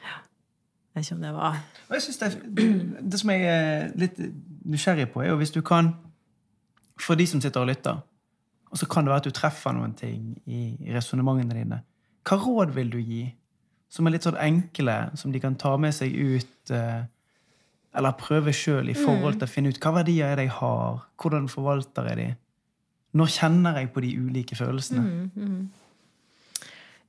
[0.05, 0.21] Ja.
[0.91, 1.59] Jeg vet ikke om det var
[1.89, 2.31] Og jeg synes det,
[3.13, 4.21] det som jeg er litt
[4.67, 5.95] nysgjerrig på, er jo hvis du kan
[7.01, 8.03] For de som sitter og lytter,
[8.71, 11.81] og så kan det være at du treffer noen ting i, i resonnementene dine.
[12.27, 13.25] Hva råd vil du gi
[13.91, 17.03] som er litt sånn enkle, som de kan ta med seg ut eh,
[17.99, 21.01] Eller prøve sjøl i forhold til å finne ut hva verdier er det jeg har,
[21.19, 22.27] hvordan forvalter jeg de?
[23.19, 25.03] Når kjenner jeg på de ulike følelsene?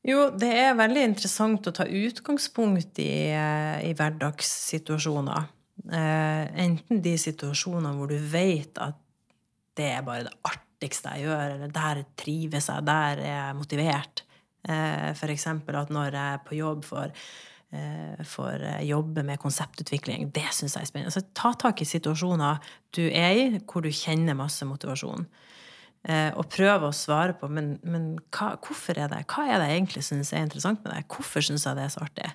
[0.09, 5.45] Jo, det er veldig interessant å ta utgangspunkt i, eh, i hverdagssituasjoner.
[5.85, 8.97] Eh, enten de situasjonene hvor du vet at
[9.77, 10.33] det er bare det
[10.81, 14.25] artigste jeg gjør, eller der trives jeg, der er jeg motivert.
[14.67, 17.23] Eh, for eksempel at når jeg er på jobb for,
[18.27, 21.13] for jobbe med konseptutvikling, det syns jeg er spennende.
[21.15, 22.59] Så ta tak i situasjoner
[22.97, 25.23] du er i, hvor du kjenner masse motivasjon.
[26.01, 29.67] Eh, og prøve å svare på men, men hva, hvorfor er det hva er det
[29.69, 31.03] jeg egentlig syns er interessant med det.
[31.13, 32.31] Hvorfor syns jeg det er så artig?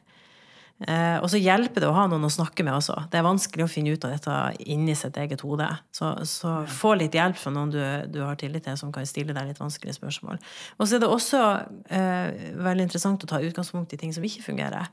[0.77, 2.99] Eh, og så hjelper det å ha noen å snakke med også.
[3.09, 4.33] Det er vanskelig å finne ut av dette
[4.69, 5.69] inni sitt eget hode.
[5.95, 7.81] Så, så få litt hjelp fra noen du,
[8.13, 10.41] du, har tillit til, som kan stille deg litt vanskelige spørsmål.
[10.77, 11.45] Og så er det også
[11.89, 14.93] eh, veldig interessant å ta utgangspunkt i ting som ikke fungerer.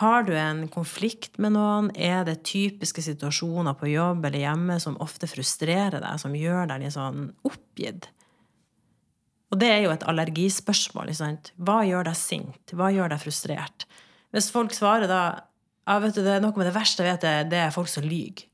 [0.00, 1.90] Har du en konflikt med noen?
[1.98, 6.86] Er det typiske situasjoner på jobb eller hjemme som ofte frustrerer deg, som gjør deg
[6.86, 8.08] litt sånn oppgitt?
[9.52, 11.10] Og det er jo et allergispørsmål.
[11.60, 12.72] Hva gjør deg sint?
[12.72, 13.84] Hva gjør deg frustrert?
[14.32, 15.22] Hvis folk svarer da
[15.82, 17.90] ja, vet du, det er noe med det verste jeg vet, det, det er folk
[17.90, 18.46] som lyver.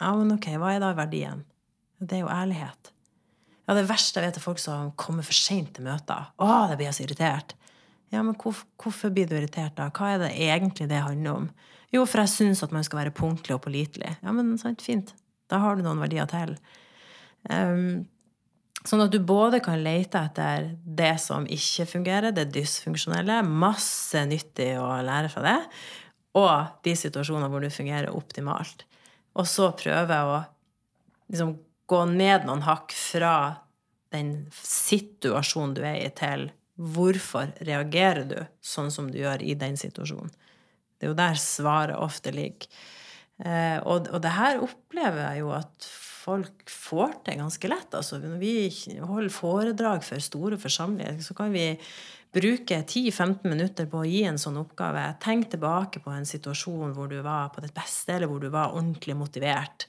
[0.00, 1.44] Ja, men ok, hva er da verdien?
[2.00, 2.90] Det er jo ærlighet.
[3.66, 6.30] Ja, det verste jeg vet, er folk som kommer for seint til møter.
[6.40, 7.56] Å, det blir jeg så irritert.
[8.14, 9.88] Ja, men hvorfor, hvorfor blir du irritert da?
[9.92, 11.48] Hva er det egentlig det handler om?
[11.94, 14.16] Jo, for jeg syns at man skal være punktlig og pålitelig.
[14.22, 15.12] Ja, men sant, fint.
[15.50, 16.54] Da har du noen verdier til.
[17.50, 18.06] Um,
[18.86, 24.72] sånn at du både kan lete etter det som ikke fungerer, det dysfunksjonelle, masse nyttig
[24.80, 25.60] å lære fra det,
[26.36, 28.84] og de situasjonene hvor du fungerer optimalt.
[29.36, 30.36] Og så prøve å
[31.32, 31.56] liksom
[31.90, 33.36] gå ned noen hakk fra
[34.14, 39.78] den situasjonen du er i, til hvorfor reagerer du sånn som du gjør i den
[39.80, 40.32] situasjonen.
[40.96, 42.68] Det er jo der svaret ofte ligger.
[43.36, 45.88] Eh, og, og det her opplever jeg jo at
[46.26, 47.94] folk får til ganske lett.
[47.94, 48.54] Altså, når vi
[48.98, 51.70] holder foredrag for store forsamlinger, så kan vi
[52.36, 55.04] bruke 10-15 minutter på å gi en sånn oppgave.
[55.22, 58.74] Tenk tilbake på en situasjon hvor du var på ditt beste, eller hvor du var
[58.74, 59.86] ordentlig motivert.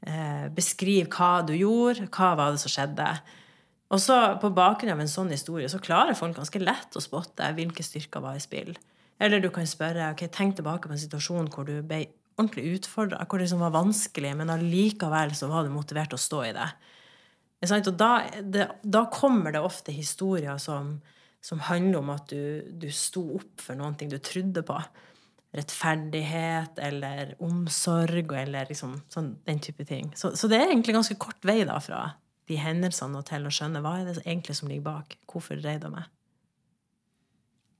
[0.00, 3.08] Eh, beskriv hva du gjorde, hva var det som skjedde.
[3.90, 7.50] Og så På bakgrunn av en sånn historie så klarer folk ganske lett å spotte
[7.56, 8.76] hvilke styrker var i spill.
[9.20, 12.06] Eller du kan spørre ok, tenk tilbake på en situasjon hvor du ble
[12.40, 16.42] ordentlig utfordra, hvor det liksom var vanskelig, men allikevel så var du motivert å stå
[16.48, 16.68] i det.
[17.60, 18.10] Og da,
[18.40, 20.94] det, da kommer det ofte historier som,
[21.44, 24.78] som handler om at du, du sto opp for noen ting du trodde på.
[25.56, 30.12] Rettferdighet eller omsorg eller liksom, sånn, den type ting.
[30.16, 32.06] Så, så, det er egentlig ganske kort vei da fra
[32.48, 35.18] de hendelsene og til å skjønne hva er det egentlig som ligger bak.
[35.28, 36.08] Hvorfor dreide jeg meg?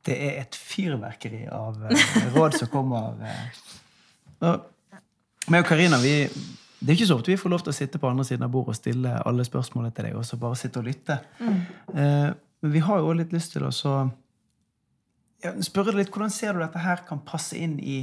[0.07, 2.05] Det er et fyrverkeri av uh,
[2.37, 3.17] råd som kommer.
[4.41, 6.15] Meg og Karina, vi,
[6.81, 8.53] det er ikke så ofte vi får lov til å sitte på andre siden av
[8.55, 11.19] bordet og stille alle spørsmålene til deg, og så bare sitte og lytte.
[11.41, 11.61] Mm.
[11.93, 12.29] Uh,
[12.61, 13.95] men vi har jo også litt lyst til å så
[15.41, 18.03] ja, spørre deg litt hvordan ser du dette her kan passe inn i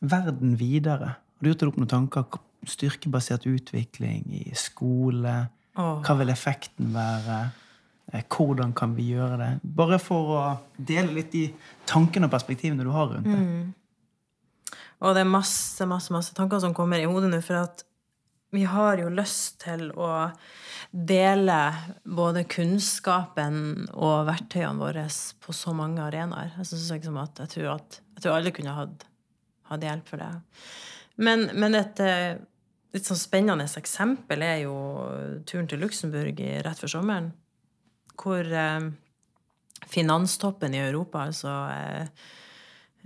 [0.00, 1.14] verden videre?
[1.18, 2.42] Har du gjort deg opp noen tanker?
[2.68, 5.36] Styrkebasert utvikling i skole?
[5.78, 6.00] Oh.
[6.02, 7.38] Hva vil effekten være?
[8.10, 9.50] Eh, hvordan kan vi gjøre det?
[9.62, 10.42] Bare for å
[10.74, 11.44] dele litt de
[11.86, 13.38] tankene og perspektivene du har rundt det.
[13.38, 13.68] Mm.
[14.98, 17.84] Og det er masse, masse, masse tanker som kommer i hodet nå, for at
[18.50, 20.30] vi har jo lyst til å
[20.90, 21.58] dele
[22.08, 25.04] både kunnskapen og verktøyene våre
[25.44, 26.54] på så mange arenaer.
[26.56, 29.04] Jeg, synes liksom at jeg, tror at, jeg tror alle kunne hatt,
[29.68, 30.30] hatt hjelp for det.
[31.20, 32.38] Men, men et eh,
[32.96, 34.78] litt sånn spennende eksempel er jo
[35.48, 37.30] turen til Luxembourg rett før sommeren.
[38.18, 38.88] Hvor eh,
[39.92, 42.28] finanstoppen i Europa, altså eh,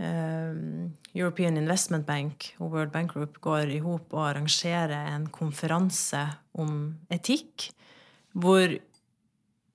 [0.00, 6.22] European Investment Bank og World Bank Group går i hop og arrangerer en konferanse
[6.58, 7.68] om etikk,
[8.32, 8.72] hvor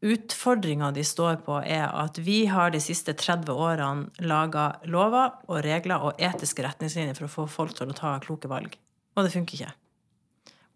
[0.07, 5.63] utfordringa de står på, er at vi har de siste 30 årene laga lover og
[5.65, 8.77] regler og etiske retningslinjer for å få folk til å ta kloke valg.
[9.17, 9.73] Og det funker ikke.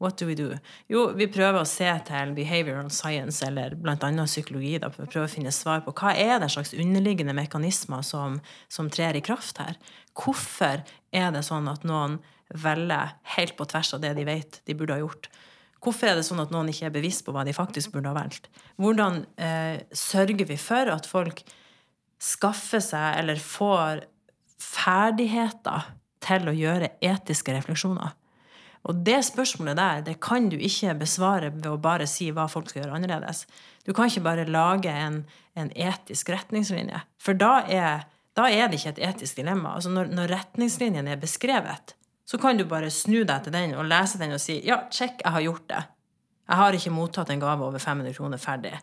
[0.02, 0.50] What do we do?
[0.90, 3.96] Jo, vi prøver å se til behavioral science, eller bl.a.
[4.26, 8.02] psykologi, da, for å prøve å finne svar på hva er det slags underliggende mekanismer
[8.06, 9.78] som, som trer i kraft her.
[10.18, 10.82] Hvorfor
[11.14, 12.18] er det sånn at noen
[12.50, 15.30] velger helt på tvers av det de vet de burde ha gjort?
[15.86, 18.18] Hvorfor er det sånn at noen ikke er bevisst på hva de faktisk burde ha
[18.18, 18.50] valgt?
[18.82, 21.44] Hvordan eh, sørger vi for at folk
[22.22, 24.08] skaffer seg eller får
[24.62, 25.94] ferdigheter
[26.26, 28.18] til å gjøre etiske refleksjoner?
[28.90, 32.72] Og det spørsmålet der det kan du ikke besvare ved å bare si hva folk
[32.72, 33.46] skal gjøre annerledes.
[33.86, 35.22] Du kan ikke bare lage en,
[35.58, 37.04] en etisk retningslinje.
[37.22, 38.08] For da er,
[38.38, 39.76] da er, det ikke et etisk dilemma.
[39.78, 43.90] Altså når, når retningslinjen er beskrevet, så kan du bare snu deg til den og
[43.90, 45.84] lese den og si ja, check, jeg har gjort det.
[46.52, 48.74] Jeg har ikke mottatt en gave over 500 kroner ferdig.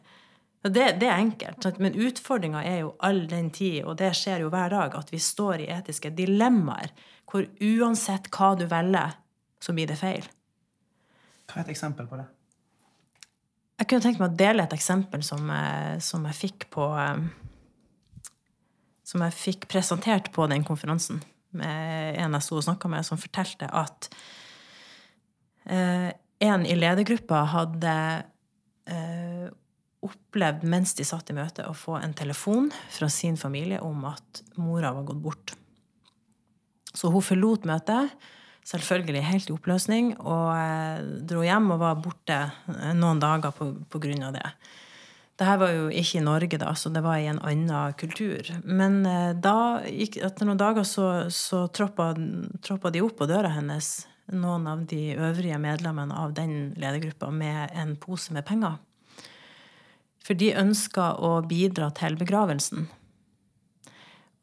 [0.62, 1.66] Det, det, er enkelt.
[1.78, 5.20] Men utfordringa er jo all den tid, og det skjer jo hver dag, at vi
[5.22, 6.92] står i etiske dilemmaer
[7.28, 9.18] hvor uansett hva du velger,
[9.62, 10.26] så blir det feil.
[11.48, 12.26] Hva er et eksempel på det?
[13.78, 17.20] Jeg kunne tenkt meg å dele et eksempel som jeg, som jeg fikk på eh,
[19.06, 21.22] Som jeg fikk presentert på den konferansen
[21.56, 24.10] med en jeg sto og snakka med, som fortalte at
[25.64, 26.10] eh,
[26.44, 27.94] en i ledergruppa hadde
[28.92, 29.46] eh,
[30.04, 34.42] opplevd mens de satt i møte, å få en telefon fra sin familie om at
[34.60, 35.54] mora var gått bort.
[36.92, 38.12] Så hun forlot møtet
[38.68, 42.42] selvfølgelig helt i oppløsning, og dro hjem og var borte
[42.98, 44.44] noen dager på, av det.
[45.38, 48.48] Dette var jo ikke i Norge, da, så det var i en annen kultur.
[48.66, 52.10] Men eh, da, etter noen dager så, så troppa,
[52.66, 53.92] troppa de opp på døra hennes,
[54.34, 58.80] noen av de øvrige medlemmene av den ledergruppa, med en pose med penger.
[60.26, 62.88] For de ønska å bidra til begravelsen.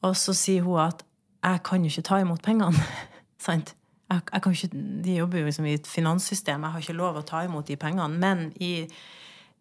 [0.06, 1.04] Og så sier hun at
[1.44, 2.88] 'jeg kan jo ikke ta imot pengene'.
[3.46, 3.76] Sant?
[4.12, 4.70] Jeg, jeg ikke,
[5.06, 7.78] De jobber jo liksom i et finanssystem, jeg har ikke lov å ta imot de
[7.80, 8.20] pengene.
[8.22, 8.88] Men i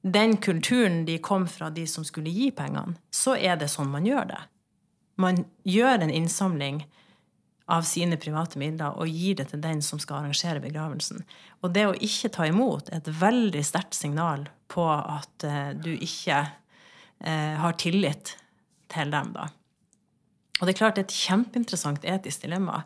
[0.05, 4.07] den kulturen de kom fra, de som skulle gi pengene, så er det sånn man
[4.09, 4.43] gjør det.
[5.17, 6.83] Man gjør en innsamling
[7.73, 11.23] av sine private midler og gir det til den som skal arrangere begravelsen.
[11.65, 15.95] Og det å ikke ta imot er et veldig sterkt signal på at uh, du
[15.95, 16.43] ikke
[17.25, 18.35] eh, har tillit
[18.93, 19.49] til dem, da.
[20.61, 22.83] Og det er klart det er et kjempeinteressant etisk dilemma.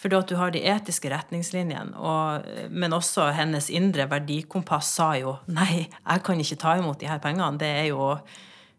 [0.00, 5.34] Fordi at du har de etiske retningslinjene, og, men også hennes indre verdikompass sa jo
[5.52, 7.60] nei, jeg kan ikke ta imot de her pengene.
[7.60, 8.14] Det er, jo,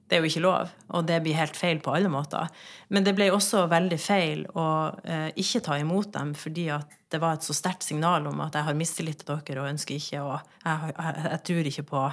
[0.10, 0.72] det er jo ikke lov.
[0.98, 2.50] Og det blir helt feil på alle måter.
[2.90, 4.68] Men det ble også veldig feil å
[5.06, 8.58] eh, ikke ta imot dem fordi at det var et så sterkt signal om at
[8.58, 12.06] jeg har mistillit til dere og ønsker ikke å Jeg, jeg, jeg tror ikke på,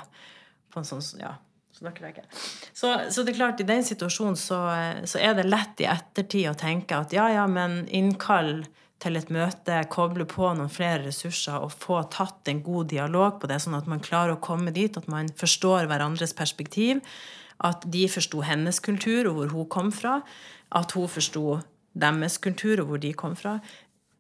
[0.75, 1.37] på en sånn ja,
[2.73, 4.59] så, så, det er klart, i den situasjonen så,
[5.07, 8.65] så, er det lett i ettertid å tenke at ja, ja, men innkall
[9.03, 13.51] til et møte, koble på noen flere ressurser og få tatt en god dialog på
[13.51, 17.03] det, sånn at man klarer å komme dit, at man forstår hverandres perspektiv,
[17.63, 20.21] at de forsto hennes kultur og hvor hun kom fra,
[20.75, 21.61] at hun forsto
[21.99, 23.59] deres kultur og hvor de kom fra.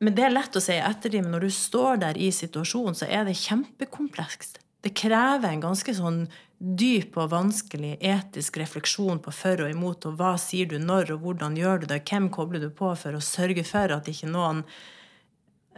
[0.02, 2.96] Men det er lett å si i ettertid, men når du står der i situasjonen,
[2.98, 4.60] så er det kjempekomplekst.
[4.84, 6.22] Det krever en ganske sånn
[6.58, 11.24] dyp og vanskelig etisk refleksjon på for og imot, og hva sier du når, og
[11.24, 14.64] hvordan gjør du det, hvem kobler du på for å sørge for at ikke noen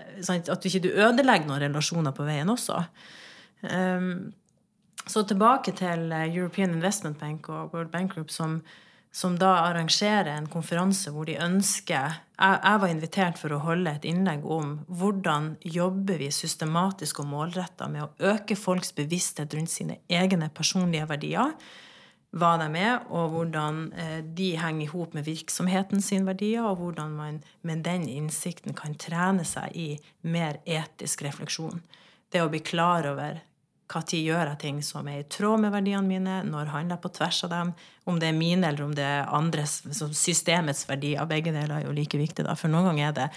[0.00, 2.80] eh, At du ikke ødelegger noen relasjoner på veien også.
[3.60, 4.32] Um,
[5.04, 8.60] så tilbake til European Investment Bank og World Bank Group, som
[9.12, 12.18] som da arrangerer en konferanse hvor de ønsker jeg,
[12.80, 18.06] var invitert for å holde et innlegg om hvordan jobber vi systematisk og målretta med
[18.06, 21.52] å øke folks bevissthet rundt sine egne personlige verdier,
[22.30, 26.78] hva de er, og hvordan eh, de henger i hop med virksomheten sin verdier, og
[26.78, 29.88] hvordan man med den innsikten kan trene seg i
[30.22, 31.82] mer etisk refleksjon.
[32.30, 33.42] Det å bli klar over
[33.90, 36.36] når gjør jeg ting som er i tråd med verdiene mine?
[36.46, 37.72] Når handler jeg på tvers av dem?
[38.10, 39.80] Om det er mine eller om det er andres,
[40.18, 41.22] systemets verdier.
[41.30, 42.56] Begge deler er jo like viktig, da.
[42.58, 43.28] For noen ganger er det,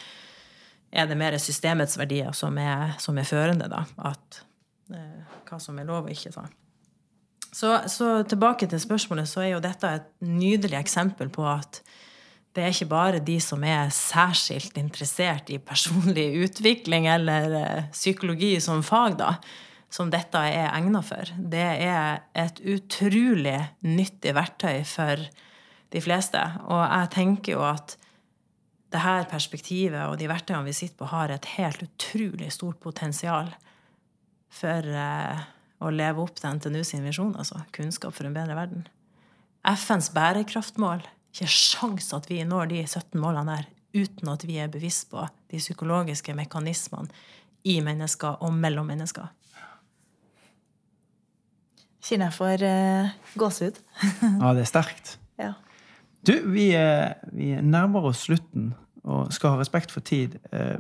[1.04, 3.86] er det mer systemets verdier som er, som er førende, da.
[4.12, 4.44] At,
[4.94, 6.34] eh, hva som er lov og ikke.
[6.36, 6.52] sånn.
[7.54, 11.84] Så, så, tilbake til spørsmålet, så er jo dette et nydelig eksempel på at
[12.54, 18.56] det er ikke bare de som er særskilt interessert i personlig utvikling eller eh, psykologi
[18.62, 19.36] som fag, da
[19.94, 21.34] som dette er egnet for.
[21.38, 25.22] Det er et utrolig nyttig verktøy for
[25.94, 26.42] de fleste.
[26.66, 27.98] Og jeg tenker jo at
[28.94, 33.52] det her perspektivet og de verktøyene vi sitter på, har et helt utrolig stort potensial
[34.54, 35.46] for eh,
[35.82, 38.86] å leve opp til NTNU sin visjon, altså kunnskap for en bedre verden.
[39.64, 41.06] FNs bærekraftmål.
[41.34, 45.22] Ikke sjans at vi når de 17 målene der uten at vi er bevisst på
[45.54, 47.10] de psykologiske mekanismene
[47.70, 49.30] i mennesker og mellom mennesker.
[52.04, 53.78] Kjenner jeg får uh, gåsehud.
[54.42, 55.18] Ja, det er sterkt.
[55.40, 55.54] ja.
[56.24, 58.70] Du, vi, eh, vi nærmer oss slutten
[59.04, 60.38] og skal ha respekt for tid.
[60.56, 60.78] Eh,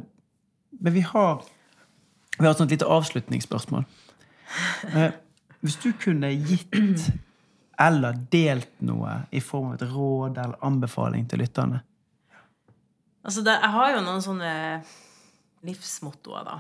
[0.79, 1.41] Men vi har,
[2.37, 3.83] vi har et sånt lite avslutningsspørsmål.
[4.93, 5.11] Eh,
[5.59, 7.11] Hvis du kunne gitt
[7.79, 11.81] eller delt noe i form av et råd eller anbefaling til lytterne
[13.25, 14.49] Altså, det, jeg har jo noen sånne
[15.63, 16.57] livsmottoer, da.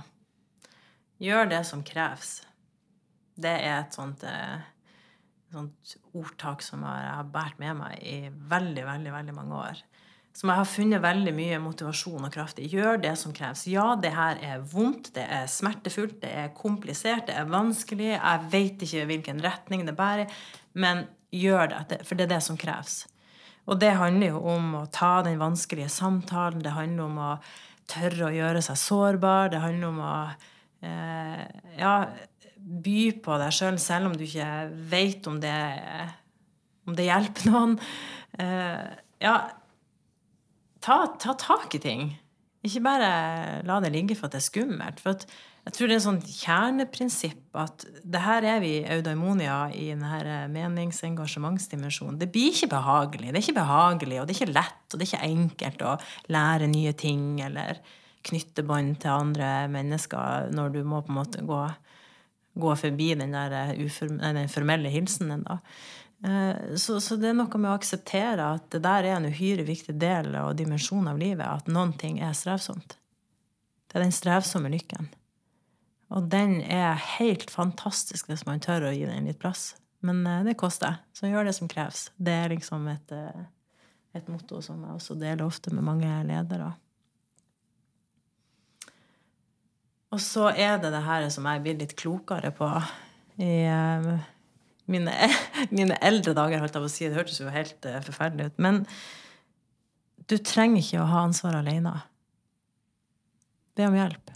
[1.23, 2.37] Gjør det som kreves.
[3.35, 4.61] Det er et sånt, eh,
[5.53, 9.81] sånt ordtak som jeg har båret med meg i veldig, veldig, veldig mange år.
[10.33, 12.67] Som jeg har funnet veldig mye motivasjon og kraft i.
[12.69, 13.67] Gjør det som kreves.
[13.69, 18.15] Ja, det her er vondt, det er smertefullt, det er komplisert, det er vanskelig.
[18.15, 20.31] Jeg vet ikke hvilken retning det bærer,
[20.73, 23.03] men gjør det, for det er det som kreves.
[23.69, 27.31] Og det handler jo om å ta den vanskelige samtalen, det handler om å
[27.89, 30.15] tørre å gjøre seg sårbar, det handler om å
[30.83, 31.45] eh,
[31.79, 31.93] ja,
[32.63, 34.49] by på deg sjøl, selv, selv om du ikke
[34.91, 35.39] vet om
[36.83, 37.77] om det hjelper noen.
[38.39, 38.91] Eh,
[39.23, 39.37] ja,
[40.83, 42.11] ta, ta tak i ting.
[42.63, 43.09] Ikke bare
[43.67, 45.01] la det ligge for at det er skummelt.
[45.03, 45.25] For at
[45.63, 50.41] jeg tror det er et sånt kjerneprinsipp at det her er vi eudaimonia i denne
[50.51, 52.19] meningsengasjementsdimensjonen.
[52.19, 53.31] Det blir ikke behagelig.
[53.31, 55.93] Det er ikke behagelig, og det er ikke lett, og det er ikke enkelt å
[56.35, 57.79] lære nye ting eller
[58.27, 61.63] knytte bånd til andre mennesker når du må på en måte gå,
[62.53, 65.45] gå forbi den der uform, den formelle hilsenen.
[65.47, 65.59] da.
[66.79, 69.97] Så, så, det er noe med å akseptere at det der er en uhyre viktig
[69.99, 71.43] del og dimensjon av livet.
[71.43, 72.95] At noen ting er strevsomt.
[73.89, 75.09] Det er den strevsomme lykken.
[76.13, 79.73] Og den er helt fantastisk hvis man tør å gi den litt plass.
[80.05, 81.01] Men det koster.
[81.15, 82.07] Så gjør det som kreves.
[82.15, 83.13] Det er liksom et,
[84.13, 86.73] et motto som jeg også deler ofte med mange ledere.
[90.13, 92.69] Og så er det det her som jeg blir litt klokere på
[93.41, 93.55] i
[94.93, 95.29] mine,
[95.77, 97.09] mine eldre dager, holdt jeg på å si.
[97.09, 98.61] Det hørtes jo helt forferdelig ut.
[98.61, 98.83] Men
[100.29, 101.97] du trenger ikke å ha ansvar alene.
[103.73, 104.33] Be om hjelp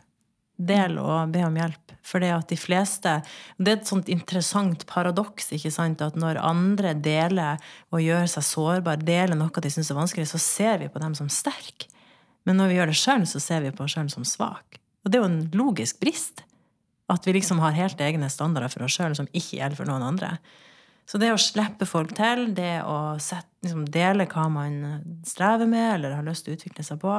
[0.57, 1.93] del og be om hjelp.
[2.07, 3.17] For det at de fleste
[3.57, 7.61] Det er et sånt interessant paradoks ikke sant, at når andre deler
[7.91, 11.15] og gjør seg sårbare, deler noe de syns er vanskelig, så ser vi på dem
[11.15, 11.91] som sterke.
[12.47, 14.79] Men når vi gjør det sjøl, så ser vi på oss sjøl som svak.
[15.07, 16.43] Og det er jo en logisk brist.
[17.07, 20.03] At vi liksom har helt egne standarder for oss sjøl som ikke gjelder for noen
[20.03, 20.35] andre.
[21.07, 24.73] Så det å slippe folk til, det å sette, liksom dele hva man
[25.25, 27.13] strever med eller har lyst til å utvikle seg på,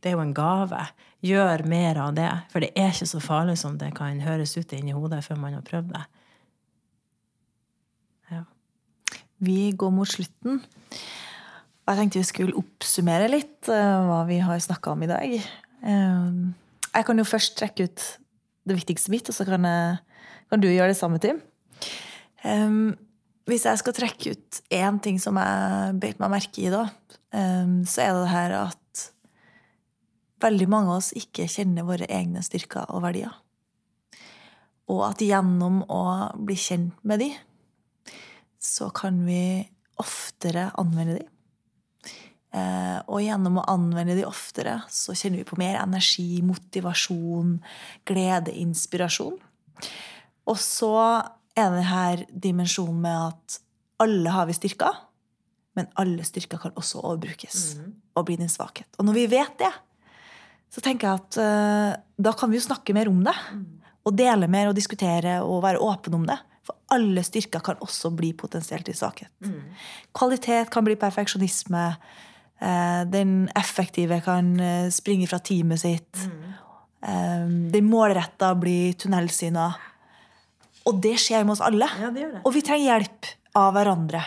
[0.00, 0.80] det er jo en gave.
[1.24, 2.30] Gjør mer av det.
[2.54, 5.58] For det er ikke så farlig som det kan høres ut inni hodet før man
[5.58, 6.02] har prøvd det.
[8.32, 8.42] Ja.
[9.44, 10.64] Vi går mot slutten.
[11.84, 15.40] Jeg tenkte vi skulle oppsummere litt uh, hva vi har snakka om i dag.
[16.94, 18.04] Jeg kan jo først trekke ut
[18.64, 19.96] det viktigste mitt, og så kan, jeg,
[20.50, 21.40] kan du gjøre det samme, Tim.
[22.44, 22.94] Um,
[23.48, 26.86] hvis jeg skal trekke ut én ting som jeg beit meg merke i da,
[27.34, 29.04] så er det det her at
[30.44, 33.32] veldig mange av oss ikke kjenner våre egne styrker og verdier.
[34.92, 36.02] Og at gjennom å
[36.44, 37.30] bli kjent med de,
[38.60, 39.64] så kan vi
[40.00, 41.26] oftere anvende de.
[42.54, 47.56] Eh, og gjennom å anvende de oftere, så kjenner vi på mer energi, motivasjon,
[48.06, 49.34] glede, inspirasjon.
[50.46, 50.94] Og så
[51.58, 53.58] er det her dimensjonen med at
[54.04, 55.02] alle har vi styrker,
[55.74, 57.90] men alle styrker kan også overbrukes mm.
[58.14, 58.86] og bli din svakhet.
[58.98, 59.72] Og når vi vet det,
[60.70, 63.34] så tenker jeg at uh, da kan vi jo snakke mer om det.
[63.54, 63.64] Mm.
[64.04, 66.36] Og dele mer og diskutere og være åpne om det.
[66.66, 69.32] For alle styrker kan også bli potensielt til svakhet.
[69.42, 69.74] Mm.
[70.16, 71.84] Kvalitet kan bli perfeksjonisme.
[72.64, 76.28] Uh, den effektive kan uh, springe fra teamet sitt.
[77.04, 79.66] Den målretta blir tunnelsyna.
[80.88, 81.84] Og det skjer med oss alle.
[82.00, 82.40] Ja, det det.
[82.48, 83.28] Og vi trenger hjelp
[83.60, 84.22] av hverandre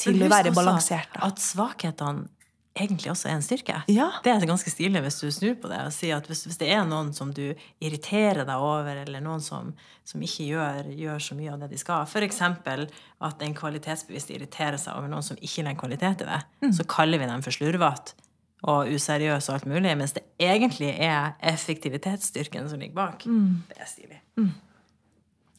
[0.00, 1.20] til å være balanserte.
[1.20, 2.24] At svakhetene
[2.74, 3.76] egentlig også er en styrke.
[3.92, 4.08] Ja.
[4.24, 6.72] Det er ganske stilig hvis du snur på det og sier at hvis, hvis, det
[6.74, 7.44] er noen som du
[7.78, 9.70] irriterer deg over, eller noen som,
[10.06, 12.42] som ikke gjør, gjør, så mye av det de skal, f.eks.
[12.42, 16.74] at en kvalitetsbevisst irriterer seg over noen som ikke legger kvalitet i det, mm.
[16.80, 18.18] så kaller vi dem for slurvete
[18.64, 23.26] og useriøse og alt mulig, mens det egentlig er effektivitetsstyrken som ligger bak.
[23.28, 23.66] Mm.
[23.68, 24.22] Det er stilig.
[24.40, 24.54] Mm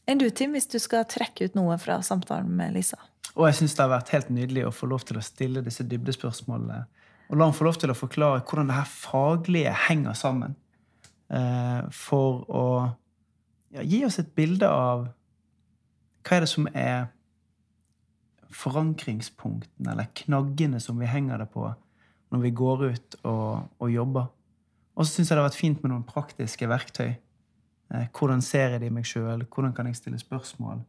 [0.05, 2.99] enn du, Tim, hvis du skal trekke ut noe fra samtalen med Lisa?
[3.35, 5.83] Og jeg syns det har vært helt nydelig å få lov til å stille disse
[5.89, 6.85] dybdespørsmålene
[7.29, 10.55] Og la ham få lov til å forklare hvordan det her faglige henger sammen.
[11.33, 12.65] Eh, for å
[13.73, 15.07] ja, gi oss et bilde av
[16.25, 17.07] hva er det som er
[18.55, 21.67] forankringspunktene, eller knaggene som vi henger det på
[22.33, 24.31] når vi går ut og, og jobber.
[24.95, 27.15] Og så syns jeg det har vært fint med noen praktiske verktøy.
[27.93, 29.45] Eh, hvordan ser jeg det i meg sjøl?
[29.49, 30.81] Hvordan kan jeg stille spørsmål?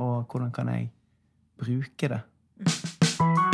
[0.00, 0.90] Og hvordan kan jeg
[1.60, 3.49] bruke det?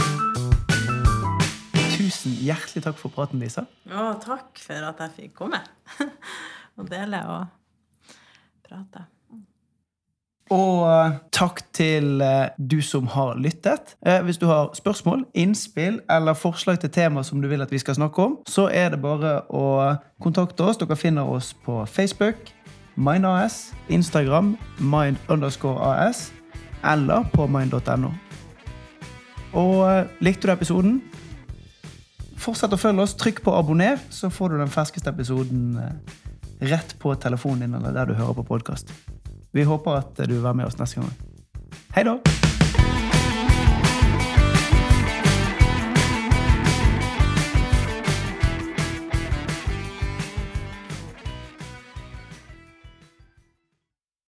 [2.17, 3.67] Tusen hjertelig takk for praten, Lisa.
[3.93, 5.59] Å, takk for at jeg fikk komme
[6.79, 7.43] og dele og
[8.65, 9.03] prate.
[10.55, 13.97] Og eh, takk til eh, du som har lyttet.
[14.07, 17.83] Eh, Hvis du har spørsmål, innspill eller forslag til tema som du vil at vi
[17.83, 19.67] skal snakke om, så er det bare å
[20.23, 20.81] kontakte oss.
[20.81, 22.49] Dere finner oss på Facebook,
[22.97, 26.31] MindAS, Instagram, mind underscore AS,
[26.81, 28.15] eller på mind.no.
[29.53, 29.85] Og
[30.25, 31.03] likte du episoden?
[32.41, 33.17] Fortsett å følge oss.
[33.19, 36.19] Trykk på abonner, så får du den ferskeste episoden eh,
[36.71, 38.93] rett på telefonen din eller der du hører på podkast.
[39.57, 41.15] Vi håper at du vil være med oss neste gang.
[41.97, 42.21] Hei da!